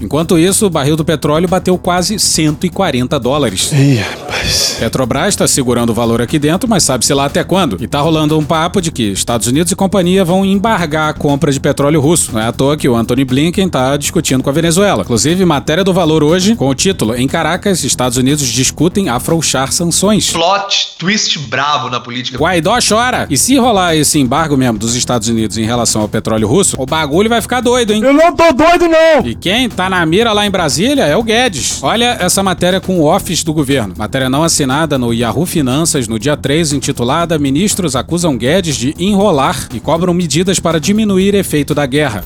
Enquanto 0.00 0.38
isso, 0.38 0.66
o 0.66 0.70
barril 0.70 0.96
do 0.96 1.04
petróleo 1.04 1.48
bateu 1.48 1.76
quase 1.76 2.18
140 2.18 3.18
dólares. 3.18 3.72
Ih, 3.72 3.96
rapaz. 3.96 4.76
Petrobras 4.78 5.28
está 5.28 5.46
segurando 5.46 5.90
o 5.90 5.94
valor 5.94 6.22
aqui 6.22 6.38
dentro, 6.38 6.68
mas 6.68 6.82
sabe-se 6.82 7.12
lá 7.12 7.26
até 7.26 7.42
quando. 7.42 7.76
E 7.80 7.86
tá 7.86 8.00
rolando 8.00 8.38
um 8.38 8.44
papo 8.44 8.80
de 8.80 8.90
que 8.90 9.10
Estados 9.10 9.46
Unidos 9.46 9.72
e 9.72 9.76
companhia 9.76 10.24
vão 10.24 10.44
embargar 10.44 11.10
a 11.10 11.12
compra 11.12 11.50
de 11.50 11.60
petróleo 11.60 12.00
russo. 12.00 12.32
Não 12.32 12.40
é 12.40 12.46
à 12.46 12.52
toa 12.52 12.76
que 12.76 12.88
o 12.88 12.94
Anthony 12.94 13.24
Blinken 13.24 13.68
tá 13.68 13.96
discutindo 13.96 14.42
com 14.42 14.50
a 14.50 14.52
Venezuela. 14.52 15.02
Inclusive, 15.02 15.44
matéria 15.44 15.82
do 15.82 15.92
valor 15.92 16.22
hoje, 16.22 16.54
com 16.54 16.68
o 16.68 16.74
título 16.74 17.14
Em 17.16 17.26
Caracas, 17.26 17.82
Estados 17.84 18.16
Unidos 18.16 18.46
discutem 18.46 19.08
afrouxar 19.08 19.72
sanções. 19.72 20.30
Plot 20.30 20.96
twist 20.98 21.38
bravo 21.40 21.90
na 21.90 22.00
política. 22.00 22.38
Guaidó 22.38 22.78
chora. 22.86 23.26
E 23.28 23.36
se 23.36 23.56
rolar 23.56 23.96
esse 23.96 24.18
embargo 24.18 24.56
mesmo 24.56 24.78
dos 24.78 24.94
Estados 24.94 25.28
Unidos 25.28 25.58
em 25.58 25.64
relação 25.64 26.02
ao 26.02 26.08
petróleo 26.08 26.46
russo, 26.46 26.76
o 26.78 26.86
bagulho 26.86 27.28
vai 27.28 27.40
ficar 27.42 27.60
doido, 27.60 27.92
hein? 27.92 28.02
Eu 28.02 28.12
não 28.12 28.34
tô 28.34 28.52
doido, 28.52 28.88
não! 28.88 29.26
E 29.26 29.34
quem 29.34 29.68
tá 29.68 29.87
na 29.88 30.04
mira 30.04 30.32
lá 30.32 30.46
em 30.46 30.50
Brasília 30.50 31.04
é 31.04 31.16
o 31.16 31.22
Guedes. 31.22 31.82
Olha 31.82 32.16
essa 32.20 32.42
matéria 32.42 32.80
com 32.80 33.00
o 33.00 33.04
Office 33.04 33.44
do 33.44 33.52
governo. 33.52 33.94
Matéria 33.96 34.28
não 34.28 34.42
assinada 34.42 34.98
no 34.98 35.12
Yahoo 35.12 35.46
Finanças 35.46 36.08
no 36.08 36.18
dia 36.18 36.36
3, 36.36 36.72
intitulada 36.72 37.38
Ministros 37.38 37.96
acusam 37.96 38.36
Guedes 38.36 38.76
de 38.76 38.94
enrolar 38.98 39.68
e 39.72 39.80
cobram 39.80 40.12
medidas 40.12 40.58
para 40.58 40.80
diminuir 40.80 41.34
efeito 41.34 41.74
da 41.74 41.86
guerra. 41.86 42.24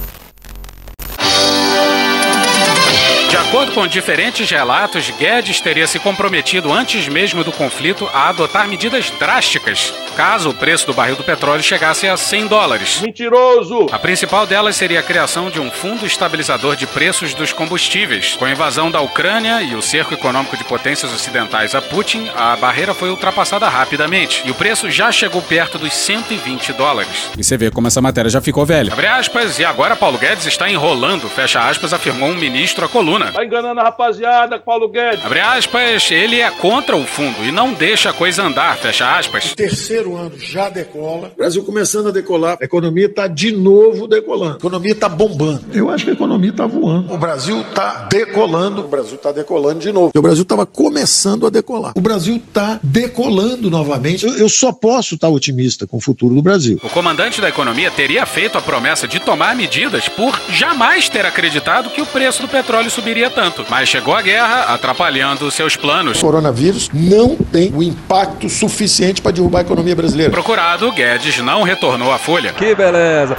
Acordo 3.52 3.72
com 3.72 3.86
diferentes 3.86 4.50
relatos, 4.50 5.10
Guedes 5.10 5.60
teria 5.60 5.86
se 5.86 5.98
comprometido 5.98 6.72
antes 6.72 7.06
mesmo 7.06 7.44
do 7.44 7.52
conflito 7.52 8.08
a 8.14 8.30
adotar 8.30 8.66
medidas 8.66 9.10
drásticas 9.18 9.92
caso 10.12 10.50
o 10.50 10.54
preço 10.54 10.86
do 10.86 10.94
barril 10.94 11.16
do 11.16 11.24
petróleo 11.24 11.62
chegasse 11.62 12.06
a 12.06 12.16
100 12.16 12.46
dólares. 12.46 13.00
Mentiroso! 13.00 13.86
A 13.90 13.98
principal 13.98 14.46
delas 14.46 14.76
seria 14.76 15.00
a 15.00 15.02
criação 15.02 15.50
de 15.50 15.60
um 15.60 15.70
fundo 15.70 16.06
estabilizador 16.06 16.76
de 16.76 16.86
preços 16.86 17.34
dos 17.34 17.52
combustíveis. 17.52 18.36
Com 18.36 18.44
a 18.44 18.50
invasão 18.50 18.90
da 18.90 19.00
Ucrânia 19.00 19.62
e 19.62 19.74
o 19.74 19.82
cerco 19.82 20.14
econômico 20.14 20.56
de 20.56 20.64
potências 20.64 21.12
ocidentais 21.12 21.74
a 21.74 21.82
Putin, 21.82 22.28
a 22.36 22.56
barreira 22.56 22.94
foi 22.94 23.10
ultrapassada 23.10 23.68
rapidamente 23.68 24.42
e 24.44 24.50
o 24.50 24.54
preço 24.54 24.90
já 24.90 25.10
chegou 25.10 25.42
perto 25.42 25.78
dos 25.78 25.92
120 25.92 26.72
dólares. 26.74 27.30
E 27.36 27.42
você 27.42 27.56
vê 27.56 27.70
como 27.70 27.86
essa 27.86 28.00
matéria 28.00 28.30
já 28.30 28.40
ficou 28.40 28.66
velha. 28.66 28.92
Abre 28.92 29.06
aspas, 29.06 29.58
e 29.58 29.64
agora 29.64 29.96
Paulo 29.96 30.18
Guedes 30.18 30.46
está 30.46 30.70
enrolando, 30.70 31.28
fecha 31.28 31.60
aspas, 31.60 31.92
afirmou 31.92 32.28
um 32.28 32.36
ministro 32.36 32.84
à 32.84 32.88
coluna. 32.88 33.32
Tá 33.42 33.46
enganando 33.46 33.81
a 33.81 33.85
rapaziada, 33.85 34.57
Paulo 34.57 34.88
Guedes. 34.88 35.24
Abre 35.24 35.40
aspas, 35.40 36.09
ele 36.12 36.40
é 36.40 36.48
contra 36.48 36.96
o 36.96 37.05
fundo 37.05 37.42
e 37.42 37.50
não 37.50 37.72
deixa 37.72 38.11
a 38.11 38.12
coisa 38.12 38.44
andar, 38.44 38.76
fecha 38.76 39.18
aspas. 39.18 39.52
Terceiro 39.52 40.16
ano 40.16 40.38
já 40.38 40.68
decola. 40.68 41.33
Brasil 41.37 41.64
começando 41.64 42.09
a 42.09 42.12
decolar. 42.12 42.57
A 42.61 42.64
economia 42.64 43.07
está 43.07 43.26
de 43.26 43.50
novo 43.50 44.07
decolando. 44.07 44.55
A 44.55 44.59
economia 44.59 44.92
está 44.92 45.09
bombando. 45.09 45.64
Eu 45.74 45.90
acho 45.90 46.05
que 46.05 46.11
a 46.11 46.14
economia 46.14 46.50
está 46.50 46.66
voando. 46.66 47.12
O 47.12 47.18
Brasil 47.18 47.62
está 47.62 48.07
decolando. 48.09 48.83
O 48.83 48.88
Brasil 48.88 49.16
está 49.16 49.33
decolando 49.33 49.81
de 49.81 49.90
novo. 49.90 50.12
O 50.14 50.22
Brasil 50.22 50.42
estava 50.44 50.64
começando 50.64 51.44
a 51.44 51.50
decolar. 51.50 51.94
O 51.96 52.00
Brasil 52.00 52.37
está 52.37 52.78
decolando 52.81 53.68
novamente. 53.68 54.24
Eu, 54.24 54.35
eu 54.35 54.48
só 54.48 54.70
posso 54.70 55.16
estar 55.16 55.28
otimista 55.28 55.85
com 55.85 55.96
o 55.96 56.00
futuro 56.00 56.33
do 56.33 56.42
Brasil. 56.42 56.78
O 56.81 56.88
comandante 56.88 57.40
da 57.40 57.48
economia 57.48 57.90
teria 57.90 58.24
feito 58.24 58.57
a 58.57 58.61
promessa 58.61 59.09
de 59.09 59.18
tomar 59.18 59.57
medidas 59.57 60.09
por 60.09 60.40
jamais 60.50 61.09
ter 61.09 61.26
acreditado 61.26 61.90
que 61.90 62.00
o 62.00 62.07
preço 62.07 62.40
do 62.40 62.46
petróleo 62.46 62.88
subiria 62.88 63.31
tanto. 63.32 63.66
Mas 63.68 63.88
chegou 63.88 64.14
a 64.14 64.22
guerra, 64.22 64.74
atrapalhando 64.74 65.50
seus 65.50 65.76
planos. 65.76 66.18
O 66.18 66.20
coronavírus 66.20 66.88
não 66.92 67.36
tem 67.36 67.72
o 67.74 67.82
impacto 67.82 68.48
suficiente 68.48 69.20
para 69.20 69.32
derrubar 69.32 69.60
a 69.60 69.62
economia 69.62 69.96
brasileira. 69.96 70.30
Procurado, 70.30 70.92
Guedes 70.92 71.38
não 71.38 71.62
retornou 71.62 72.12
à 72.12 72.18
folha. 72.18 72.52
Que 72.52 72.74
beleza. 72.74 73.38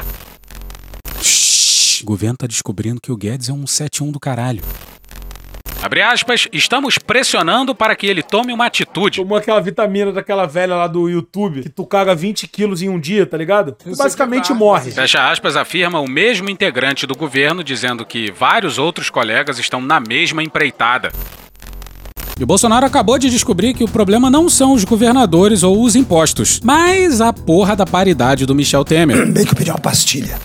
Shhh, 1.21 2.01
o 2.01 2.05
governo 2.05 2.35
tá 2.37 2.47
descobrindo 2.47 2.99
que 3.01 3.11
o 3.11 3.15
Guedes 3.17 3.49
é 3.49 3.53
um 3.53 3.65
71 3.65 4.11
do 4.11 4.19
caralho. 4.19 4.61
Abre 5.83 6.01
aspas, 6.01 6.47
estamos 6.53 6.97
pressionando 6.97 7.75
para 7.75 7.93
que 7.93 8.07
ele 8.07 8.23
tome 8.23 8.53
uma 8.53 8.67
atitude. 8.67 9.17
Tomou 9.17 9.37
aquela 9.37 9.59
vitamina 9.59 10.13
daquela 10.13 10.45
velha 10.45 10.77
lá 10.77 10.87
do 10.87 11.09
YouTube, 11.09 11.61
que 11.61 11.67
tu 11.67 11.85
caga 11.85 12.15
20 12.15 12.47
quilos 12.47 12.81
em 12.81 12.87
um 12.87 12.97
dia, 12.97 13.25
tá 13.25 13.35
ligado? 13.35 13.73
Tu 13.73 13.93
basicamente 13.93 14.53
morre. 14.53 14.91
Fecha 14.91 15.29
aspas, 15.29 15.57
afirma 15.57 15.99
o 15.99 16.07
mesmo 16.07 16.49
integrante 16.49 17.05
do 17.05 17.13
governo, 17.13 17.61
dizendo 17.61 18.05
que 18.05 18.31
vários 18.31 18.77
outros 18.77 19.09
colegas 19.09 19.59
estão 19.59 19.81
na 19.81 19.99
mesma 19.99 20.41
empreitada. 20.41 21.11
E 22.39 22.43
o 22.45 22.47
Bolsonaro 22.47 22.85
acabou 22.85 23.19
de 23.19 23.29
descobrir 23.29 23.73
que 23.73 23.83
o 23.83 23.89
problema 23.89 24.29
não 24.29 24.47
são 24.47 24.71
os 24.71 24.85
governadores 24.85 25.63
ou 25.63 25.83
os 25.83 25.97
impostos, 25.97 26.61
mas 26.63 27.19
a 27.19 27.33
porra 27.33 27.75
da 27.75 27.85
paridade 27.85 28.45
do 28.45 28.55
Michel 28.55 28.85
Temer. 28.85 29.29
Bem 29.29 29.43
que 29.43 29.51
eu 29.51 29.57
pedi 29.57 29.69
uma 29.69 29.79
pastilha. 29.79 30.39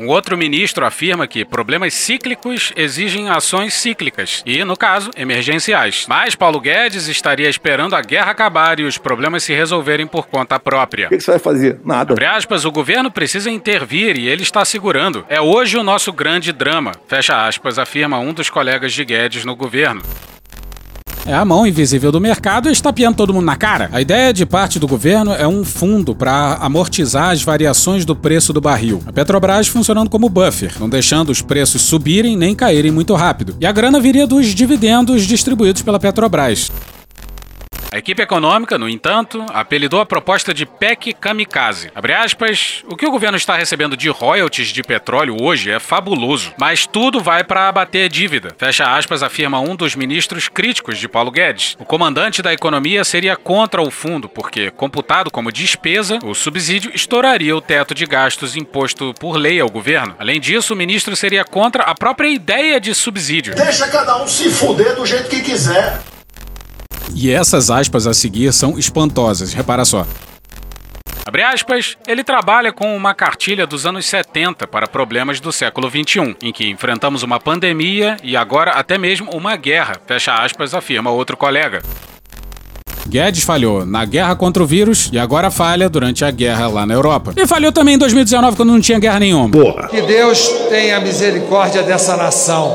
Um 0.00 0.06
outro 0.06 0.34
ministro 0.34 0.86
afirma 0.86 1.26
que 1.26 1.44
problemas 1.44 1.92
cíclicos 1.92 2.72
exigem 2.74 3.28
ações 3.28 3.74
cíclicas 3.74 4.42
e, 4.46 4.64
no 4.64 4.74
caso, 4.74 5.10
emergenciais. 5.14 6.06
Mas 6.08 6.34
Paulo 6.34 6.58
Guedes 6.58 7.06
estaria 7.06 7.50
esperando 7.50 7.94
a 7.94 8.00
guerra 8.00 8.30
acabar 8.30 8.80
e 8.80 8.84
os 8.84 8.96
problemas 8.96 9.42
se 9.42 9.52
resolverem 9.52 10.06
por 10.06 10.26
conta 10.26 10.58
própria. 10.58 11.08
O 11.08 11.08
que, 11.10 11.18
que 11.18 11.22
você 11.22 11.32
vai 11.32 11.38
fazer? 11.38 11.80
Nada. 11.84 12.14
Abre 12.14 12.24
aspas, 12.24 12.64
o 12.64 12.72
governo 12.72 13.10
precisa 13.10 13.50
intervir 13.50 14.18
e 14.18 14.26
ele 14.26 14.42
está 14.42 14.64
segurando. 14.64 15.26
É 15.28 15.38
hoje 15.38 15.76
o 15.76 15.82
nosso 15.82 16.14
grande 16.14 16.50
drama. 16.50 16.92
Fecha 17.06 17.46
aspas, 17.46 17.78
afirma 17.78 18.18
um 18.18 18.32
dos 18.32 18.48
colegas 18.48 18.94
de 18.94 19.04
Guedes 19.04 19.44
no 19.44 19.54
governo. 19.54 20.00
É 21.30 21.34
a 21.34 21.44
mão 21.44 21.64
invisível 21.64 22.10
do 22.10 22.20
mercado 22.20 22.68
estapeando 22.68 23.18
todo 23.18 23.32
mundo 23.32 23.44
na 23.44 23.54
cara. 23.54 23.88
A 23.92 24.00
ideia 24.00 24.32
de 24.32 24.44
parte 24.44 24.80
do 24.80 24.88
governo 24.88 25.32
é 25.32 25.46
um 25.46 25.62
fundo 25.62 26.12
para 26.12 26.54
amortizar 26.54 27.30
as 27.30 27.40
variações 27.40 28.04
do 28.04 28.16
preço 28.16 28.52
do 28.52 28.60
barril. 28.60 29.00
A 29.06 29.12
Petrobras 29.12 29.68
funcionando 29.68 30.10
como 30.10 30.28
buffer, 30.28 30.72
não 30.80 30.88
deixando 30.88 31.30
os 31.30 31.40
preços 31.40 31.82
subirem 31.82 32.36
nem 32.36 32.52
caírem 32.52 32.90
muito 32.90 33.14
rápido. 33.14 33.54
E 33.60 33.64
a 33.64 33.70
grana 33.70 34.00
viria 34.00 34.26
dos 34.26 34.48
dividendos 34.48 35.22
distribuídos 35.22 35.82
pela 35.82 36.00
Petrobras. 36.00 36.68
A 37.92 37.98
equipe 37.98 38.22
econômica, 38.22 38.78
no 38.78 38.88
entanto, 38.88 39.44
apelidou 39.52 40.00
a 40.00 40.06
proposta 40.06 40.54
de 40.54 40.64
PEC 40.64 41.12
Kamikaze. 41.12 41.90
Abre 41.92 42.14
aspas, 42.14 42.84
o 42.86 42.96
que 42.96 43.04
o 43.04 43.10
governo 43.10 43.36
está 43.36 43.56
recebendo 43.56 43.96
de 43.96 44.08
royalties 44.08 44.68
de 44.68 44.80
petróleo 44.80 45.36
hoje 45.42 45.72
é 45.72 45.80
fabuloso, 45.80 46.52
mas 46.56 46.86
tudo 46.86 47.18
vai 47.20 47.42
para 47.42 47.68
abater 47.68 48.08
dívida. 48.08 48.54
Fecha 48.56 48.84
aspas, 48.96 49.24
afirma 49.24 49.58
um 49.58 49.74
dos 49.74 49.96
ministros 49.96 50.46
críticos 50.46 50.98
de 50.98 51.08
Paulo 51.08 51.32
Guedes. 51.32 51.76
O 51.80 51.84
comandante 51.84 52.42
da 52.42 52.52
economia 52.52 53.02
seria 53.02 53.34
contra 53.34 53.82
o 53.82 53.90
fundo, 53.90 54.28
porque, 54.28 54.70
computado 54.70 55.28
como 55.28 55.50
despesa, 55.50 56.20
o 56.22 56.32
subsídio 56.32 56.92
estouraria 56.94 57.56
o 57.56 57.60
teto 57.60 57.92
de 57.92 58.06
gastos 58.06 58.54
imposto 58.54 59.12
por 59.18 59.36
lei 59.36 59.58
ao 59.58 59.68
governo. 59.68 60.14
Além 60.16 60.38
disso, 60.38 60.74
o 60.74 60.76
ministro 60.76 61.16
seria 61.16 61.44
contra 61.44 61.82
a 61.82 61.94
própria 61.96 62.28
ideia 62.28 62.80
de 62.80 62.94
subsídio. 62.94 63.56
Deixa 63.56 63.88
cada 63.88 64.22
um 64.22 64.28
se 64.28 64.48
fuder 64.48 64.94
do 64.94 65.04
jeito 65.04 65.28
que 65.28 65.40
quiser. 65.40 66.00
E 67.14 67.30
essas 67.30 67.70
aspas 67.70 68.06
a 68.06 68.14
seguir 68.14 68.52
são 68.52 68.78
espantosas, 68.78 69.52
repara 69.52 69.84
só. 69.84 70.06
Abre 71.26 71.42
aspas, 71.42 71.96
ele 72.08 72.24
trabalha 72.24 72.72
com 72.72 72.96
uma 72.96 73.14
cartilha 73.14 73.66
dos 73.66 73.86
anos 73.86 74.06
70 74.06 74.66
para 74.66 74.88
problemas 74.88 75.38
do 75.38 75.52
século 75.52 75.88
21, 75.88 76.34
em 76.42 76.52
que 76.52 76.68
enfrentamos 76.68 77.22
uma 77.22 77.38
pandemia 77.38 78.16
e 78.22 78.36
agora 78.36 78.72
até 78.72 78.98
mesmo 78.98 79.30
uma 79.30 79.54
guerra, 79.54 80.00
fecha 80.06 80.34
aspas, 80.34 80.74
afirma 80.74 81.10
outro 81.10 81.36
colega. 81.36 81.82
Guedes 83.06 83.42
falhou 83.42 83.84
na 83.84 84.04
guerra 84.04 84.34
contra 84.36 84.62
o 84.62 84.66
vírus 84.66 85.10
e 85.12 85.18
agora 85.18 85.50
falha 85.50 85.88
durante 85.88 86.24
a 86.24 86.30
guerra 86.30 86.68
lá 86.68 86.86
na 86.86 86.94
Europa. 86.94 87.32
E 87.36 87.46
falhou 87.46 87.72
também 87.72 87.94
em 87.94 87.98
2019 87.98 88.56
quando 88.56 88.70
não 88.72 88.80
tinha 88.80 88.98
guerra 88.98 89.20
nenhuma. 89.20 89.50
Porra. 89.50 89.88
Que 89.88 90.00
Deus 90.02 90.48
tenha 90.68 91.00
misericórdia 91.00 91.82
dessa 91.82 92.16
nação. 92.16 92.74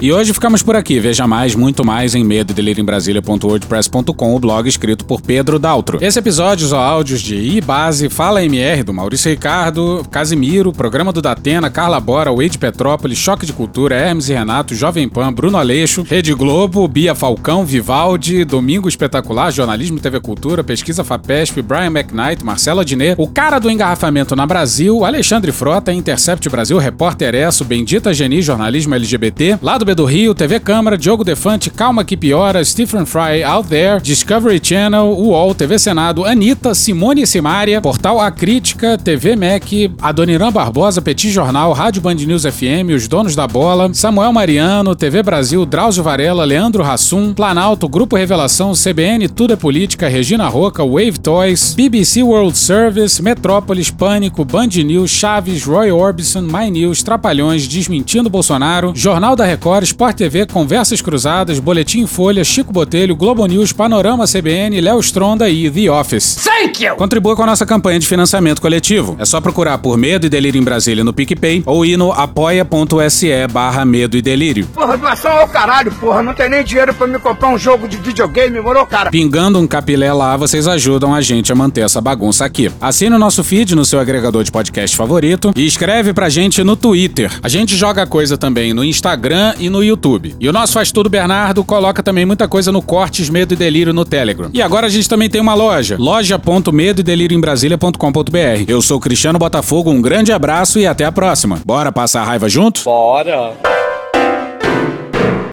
E 0.00 0.12
hoje 0.12 0.32
ficamos 0.32 0.62
por 0.62 0.76
aqui. 0.76 1.00
Veja 1.00 1.26
mais, 1.26 1.56
muito 1.56 1.84
mais 1.84 2.14
em 2.14 2.22
medo 2.22 2.54
Brasília.wordpress.com, 2.84 4.36
o 4.36 4.38
blog 4.38 4.68
escrito 4.68 5.04
por 5.04 5.20
Pedro 5.20 5.58
Daltro. 5.58 5.98
Esse 6.00 6.20
episódio 6.20 6.66
usou 6.66 6.78
áudios 6.78 7.20
de 7.20 7.34
iBase, 7.34 8.08
Fala 8.08 8.44
MR, 8.44 8.84
do 8.84 8.94
Maurício 8.94 9.28
Ricardo, 9.28 10.06
Casimiro, 10.08 10.72
Programa 10.72 11.12
do 11.12 11.20
Datena, 11.20 11.68
Carla 11.68 11.98
Bora, 11.98 12.32
Wade 12.32 12.58
Petrópolis, 12.58 13.18
Choque 13.18 13.44
de 13.44 13.52
Cultura, 13.52 13.96
Hermes 13.96 14.28
e 14.28 14.34
Renato, 14.34 14.72
Jovem 14.72 15.08
Pan, 15.08 15.32
Bruno 15.32 15.58
Aleixo, 15.58 16.04
Rede 16.08 16.32
Globo, 16.32 16.86
Bia 16.86 17.14
Falcão, 17.14 17.66
Vivaldi, 17.66 18.44
Domingo 18.44 18.88
Espetacular, 18.88 19.50
Jornalismo 19.50 19.98
TV 19.98 20.20
Cultura, 20.20 20.62
Pesquisa 20.62 21.02
FAPESP, 21.02 21.60
Brian 21.60 21.90
McKnight, 21.90 22.44
Marcela 22.44 22.84
Diné, 22.84 23.16
o 23.18 23.26
cara 23.26 23.58
do 23.58 23.68
engarrafamento 23.68 24.36
na 24.36 24.46
Brasil, 24.46 25.04
Alexandre 25.04 25.50
Frota, 25.50 25.92
Intercept 25.92 26.48
Brasil, 26.48 26.78
Repórter 26.78 27.34
Bendita 27.66 28.14
Geni, 28.14 28.40
Jornalismo 28.40 28.94
LGBT, 28.94 29.58
Lado 29.60 29.87
Do 29.94 30.04
Rio, 30.04 30.34
TV 30.34 30.60
Câmara, 30.60 30.98
Diogo 30.98 31.24
Defante, 31.24 31.70
Calma 31.70 32.04
Que 32.04 32.16
Piora, 32.16 32.64
Stephen 32.64 33.06
Fry, 33.06 33.42
Out 33.44 33.68
There, 33.68 34.00
Discovery 34.00 34.60
Channel, 34.62 35.16
UOL, 35.16 35.54
TV 35.54 35.78
Senado, 35.78 36.24
Anitta, 36.24 36.74
Simone 36.74 37.26
Simária, 37.26 37.80
Portal 37.80 38.20
A 38.20 38.30
Crítica, 38.30 38.98
TV 38.98 39.36
Mac, 39.36 39.64
Adoniran 40.00 40.52
Barbosa, 40.52 41.00
Petit 41.00 41.30
Jornal, 41.30 41.72
Rádio 41.72 42.02
Band 42.02 42.14
News 42.14 42.44
FM, 42.44 42.94
Os 42.94 43.08
Donos 43.08 43.34
da 43.34 43.46
Bola, 43.46 43.92
Samuel 43.94 44.32
Mariano, 44.32 44.94
TV 44.94 45.22
Brasil, 45.22 45.64
Drauzio 45.64 46.02
Varela, 46.02 46.44
Leandro 46.44 46.82
Hassum, 46.82 47.32
Planalto, 47.32 47.88
Grupo 47.88 48.16
Revelação, 48.16 48.72
CBN 48.72 49.28
Tudo 49.28 49.52
é 49.52 49.56
Política, 49.56 50.08
Regina 50.08 50.48
Roca, 50.48 50.84
Wave 50.84 51.18
Toys, 51.18 51.74
BBC 51.74 52.22
World 52.22 52.56
Service, 52.56 53.22
Metrópolis, 53.22 53.90
Pânico, 53.90 54.44
Band 54.44 54.68
News, 54.84 55.10
Chaves, 55.10 55.64
Roy 55.64 55.90
Orbison, 55.90 56.42
My 56.42 56.70
News, 56.70 57.02
Trapalhões, 57.02 57.66
Desmentindo 57.66 58.28
Bolsonaro, 58.28 58.92
Jornal 58.94 59.36
da 59.36 59.44
Record, 59.44 59.77
Sport 59.84 60.16
TV, 60.16 60.46
Conversas 60.46 61.00
Cruzadas, 61.00 61.58
Boletim 61.58 62.06
Folha, 62.06 62.44
Chico 62.44 62.72
Botelho, 62.72 63.14
Globo 63.16 63.44
News, 63.46 63.72
Panorama 63.72 64.24
CBN, 64.26 64.80
Léo 64.80 65.00
Stronda 65.00 65.48
e 65.48 65.70
The 65.70 65.90
Office. 65.90 66.36
Thank 66.44 66.84
you! 66.84 66.96
Contribua 66.96 67.34
com 67.36 67.42
a 67.42 67.46
nossa 67.46 67.66
campanha 67.66 67.98
de 67.98 68.06
financiamento 68.06 68.60
coletivo. 68.60 69.16
É 69.18 69.24
só 69.24 69.40
procurar 69.40 69.78
por 69.78 69.96
Medo 69.96 70.26
e 70.26 70.28
Delírio 70.28 70.60
em 70.60 70.64
Brasília 70.64 71.04
no 71.04 71.12
PicPay 71.12 71.62
ou 71.66 71.84
ir 71.84 71.96
no 71.96 72.12
apoia.se 72.12 73.46
barra 73.50 73.84
Medo 73.84 74.16
e 74.16 74.22
Delírio. 74.22 74.66
Porra, 74.74 74.96
doação 74.96 75.32
ao 75.32 75.48
caralho, 75.48 75.92
porra. 75.92 76.22
Não 76.22 76.34
tem 76.34 76.48
nem 76.48 76.64
dinheiro 76.64 76.92
pra 76.94 77.06
me 77.06 77.18
comprar 77.18 77.48
um 77.48 77.58
jogo 77.58 77.88
de 77.88 77.96
videogame, 77.96 78.60
morou, 78.60 78.86
cara? 78.86 79.10
Pingando 79.10 79.58
um 79.58 79.66
capilé 79.66 80.12
lá, 80.12 80.36
vocês 80.36 80.66
ajudam 80.66 81.14
a 81.14 81.20
gente 81.20 81.52
a 81.52 81.54
manter 81.54 81.82
essa 81.82 82.00
bagunça 82.00 82.44
aqui. 82.44 82.70
Assine 82.80 83.14
o 83.14 83.18
nosso 83.18 83.42
feed 83.44 83.74
no 83.74 83.84
seu 83.84 84.00
agregador 84.00 84.42
de 84.44 84.50
podcast 84.50 84.96
favorito 84.96 85.52
e 85.56 85.66
escreve 85.66 86.12
pra 86.12 86.28
gente 86.28 86.62
no 86.64 86.76
Twitter. 86.76 87.30
A 87.42 87.48
gente 87.48 87.76
joga 87.76 88.06
coisa 88.06 88.36
também 88.36 88.72
no 88.72 88.84
Instagram 88.84 89.54
e 89.58 89.67
no 89.68 89.82
YouTube. 89.82 90.34
E 90.38 90.48
o 90.48 90.52
nosso 90.52 90.72
Faz 90.72 90.92
Tudo 90.92 91.10
Bernardo 91.10 91.64
coloca 91.64 92.02
também 92.02 92.24
muita 92.24 92.46
coisa 92.48 92.70
no 92.70 92.82
Cortes 92.82 93.28
Medo 93.28 93.54
e 93.54 93.56
Delírio 93.56 93.92
no 93.92 94.04
Telegram. 94.04 94.50
E 94.52 94.62
agora 94.62 94.86
a 94.86 94.90
gente 94.90 95.08
também 95.08 95.28
tem 95.28 95.40
uma 95.40 95.54
loja, 95.54 95.96
loja.medo 95.98 97.00
e 97.00 97.04
delírio 97.04 97.36
em. 97.36 98.64
Eu 98.68 98.82
sou 98.82 99.00
Cristiano 99.00 99.38
Botafogo, 99.38 99.90
um 99.90 100.02
grande 100.02 100.32
abraço 100.32 100.78
e 100.78 100.86
até 100.86 101.04
a 101.04 101.12
próxima. 101.12 101.60
Bora 101.64 101.90
passar 101.90 102.22
a 102.22 102.24
raiva 102.24 102.48
junto? 102.48 102.82
Bora! 102.84 103.87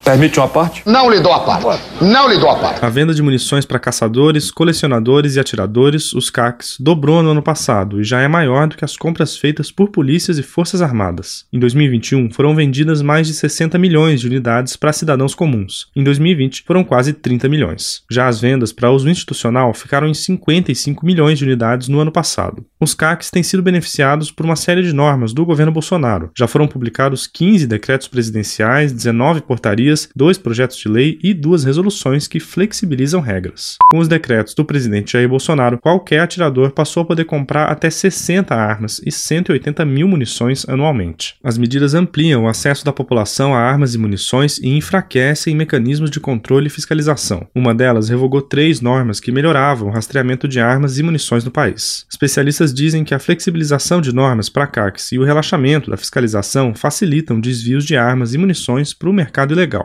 Permite 0.06 0.40
uma 0.40 0.48
parte? 0.48 0.84
Não 0.86 1.10
lhe 1.10 1.20
dou 1.20 1.34
a 1.34 1.40
parte. 1.40 1.82
Não 2.00 2.30
lhe 2.30 2.38
dou 2.38 2.48
a 2.48 2.56
parte. 2.60 2.86
A 2.86 2.90
venda 2.90 3.12
de 3.12 3.24
munições 3.24 3.66
para 3.66 3.80
caçadores, 3.80 4.52
colecionadores 4.52 5.36
e 5.36 5.40
atiradores, 5.40 6.14
os 6.14 6.30
CACs, 6.30 6.78
dobrou 6.80 7.24
no 7.24 7.32
ano 7.32 7.42
passado 7.42 8.00
e 8.00 8.04
já 8.04 8.22
é 8.22 8.28
maior 8.28 8.68
do 8.68 8.78
que 8.78 8.86
as 8.86 8.96
compras 8.96 9.36
feitas 9.36 9.72
por 9.72 9.90
polícias 9.90 10.38
e 10.38 10.44
forças 10.44 10.80
armadas. 10.80 11.46
Em 11.52 11.58
2021, 11.58 12.30
foram 12.30 12.54
vendidas 12.54 13.02
mais 13.02 13.26
de 13.26 13.34
60 13.34 13.80
milhões 13.80 14.22
de 14.22 14.28
unidades 14.28 14.76
para 14.76 14.94
cidadãos 14.94 15.34
comuns. 15.34 15.88
Em 15.96 16.04
2020, 16.04 16.64
foram 16.68 16.84
quase 16.84 17.12
30 17.12 17.50
milhões. 17.50 18.04
Já 18.10 18.28
as 18.28 18.40
vendas 18.40 18.72
para 18.72 18.92
uso 18.92 19.10
institucional 19.10 19.74
ficaram 19.74 20.08
em 20.08 20.14
55 20.14 21.04
milhões 21.04 21.40
de 21.40 21.46
unidades 21.46 21.88
no 21.88 22.00
ano 22.00 22.12
passado. 22.12 22.64
Os 22.80 22.94
CACs 22.94 23.32
têm 23.32 23.42
sido 23.42 23.64
beneficiados 23.64 24.30
por 24.30 24.46
uma 24.46 24.56
série 24.56 24.84
de 24.84 24.94
normas 24.94 25.34
do 25.34 25.44
governo 25.44 25.72
Bolsonaro. 25.72 26.30
Já 26.38 26.48
foram 26.48 26.68
publicados 26.68 27.26
15 27.26 27.66
decretos 27.66 28.08
presidenciais, 28.08 28.94
19 28.94 29.42
portarias 29.42 29.95
dois 30.16 30.38
projetos 30.38 30.78
de 30.78 30.88
lei 30.88 31.20
e 31.24 31.34
duas 31.34 31.64
resoluções 31.64 32.28
que 32.28 32.40
flexibilizam 32.40 33.22
regras. 33.22 33.76
Com 33.90 34.00
os 34.00 34.08
decretos 34.08 34.54
do 34.54 34.66
presidente 34.66 35.14
Jair 35.14 35.30
Bolsonaro, 35.30 35.78
qualquer 35.78 36.20
atirador 36.20 36.72
passou 36.72 37.04
a 37.04 37.06
poder 37.06 37.26
comprar 37.26 37.66
até 37.66 37.90
60 37.90 38.54
armas 38.54 39.02
e 39.06 39.12
180 39.12 39.86
mil 39.86 40.08
munições 40.08 40.68
anualmente. 40.68 41.36
As 41.44 41.58
medidas 41.58 41.94
ampliam 41.94 42.44
o 42.44 42.48
acesso 42.48 42.84
da 42.84 42.94
população 42.94 43.54
a 43.54 43.60
armas 43.60 43.94
e 43.94 43.98
munições 43.98 44.58
e 44.58 44.70
enfraquecem 44.70 45.56
mecanismos 45.56 46.10
de 46.10 46.20
controle 46.20 46.68
e 46.68 46.70
fiscalização. 46.70 47.48
Uma 47.54 47.74
delas 47.74 48.10
revogou 48.10 48.42
três 48.42 48.82
normas 48.82 49.20
que 49.20 49.32
melhoravam 49.32 49.90
o 49.90 49.92
rastreamento 49.92 50.48
de 50.48 50.60
armas 50.60 50.98
e 50.98 51.04
munições 51.04 51.44
no 51.44 51.52
país. 51.52 52.06
Especialistas 52.10 52.74
dizem 52.74 53.04
que 53.04 53.14
a 53.14 53.20
flexibilização 53.20 54.02
de 54.02 54.14
normas 54.14 54.50
para 54.50 54.68
CACs 54.68 55.12
e 55.12 55.20
o 55.20 55.24
relaxamento 55.24 55.90
da 55.90 55.98
fiscalização 55.98 56.74
facilitam 56.74 57.40
desvios 57.40 57.86
de 57.86 57.96
armas 57.96 58.34
e 58.34 58.38
munições 58.38 58.94
para 58.94 59.10
o 59.10 59.14
mercado 59.14 59.54
ilegal. 59.54 59.85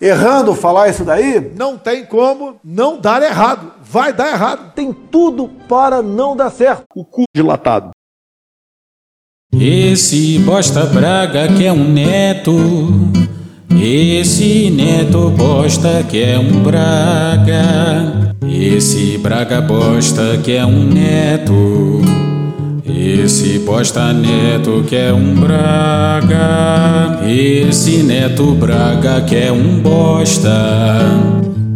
errando 0.00 0.54
falar 0.54 0.88
isso 0.88 1.04
daí? 1.04 1.52
Não 1.56 1.76
tem 1.76 2.04
como 2.04 2.56
não 2.64 2.98
dar 2.98 3.22
errado. 3.22 3.72
Vai 3.82 4.12
dar 4.12 4.32
errado. 4.32 4.72
Tem 4.74 4.92
tudo 4.92 5.48
para 5.68 6.00
não 6.02 6.34
dar 6.34 6.50
certo. 6.50 6.84
O 6.94 7.04
cu 7.04 7.24
dilatado. 7.34 7.90
Esse 9.52 10.38
bosta 10.38 10.86
braga 10.86 11.48
que 11.48 11.66
é 11.66 11.72
um 11.72 11.92
neto. 11.92 12.54
Esse 13.82 14.70
neto 14.70 15.30
bosta 15.30 16.04
que 16.08 16.22
é 16.22 16.38
um 16.38 16.62
braga. 16.62 18.34
Esse 18.48 19.18
braga 19.18 19.60
bosta 19.60 20.38
que 20.44 20.52
é 20.52 20.64
um 20.64 20.84
neto. 20.84 22.29
Esse 22.96 23.58
bosta 23.60 24.12
neto 24.12 24.84
que 24.88 24.96
é 24.96 25.12
um 25.12 25.34
braga. 25.34 27.20
Esse 27.28 28.02
neto 28.02 28.52
braga 28.54 29.20
que 29.22 29.36
é 29.36 29.52
um 29.52 29.80
bosta. 29.80 30.50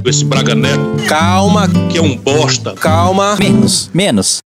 Esse 0.05 0.25
braga 0.25 0.55
neto. 0.55 0.97
Calma, 1.09 1.69
que 1.91 1.99
é 1.99 2.03
um 2.03 2.17
bosta. 2.17 2.75
calma. 2.75 3.37
Menos, 3.37 3.91
menos. 3.95 4.45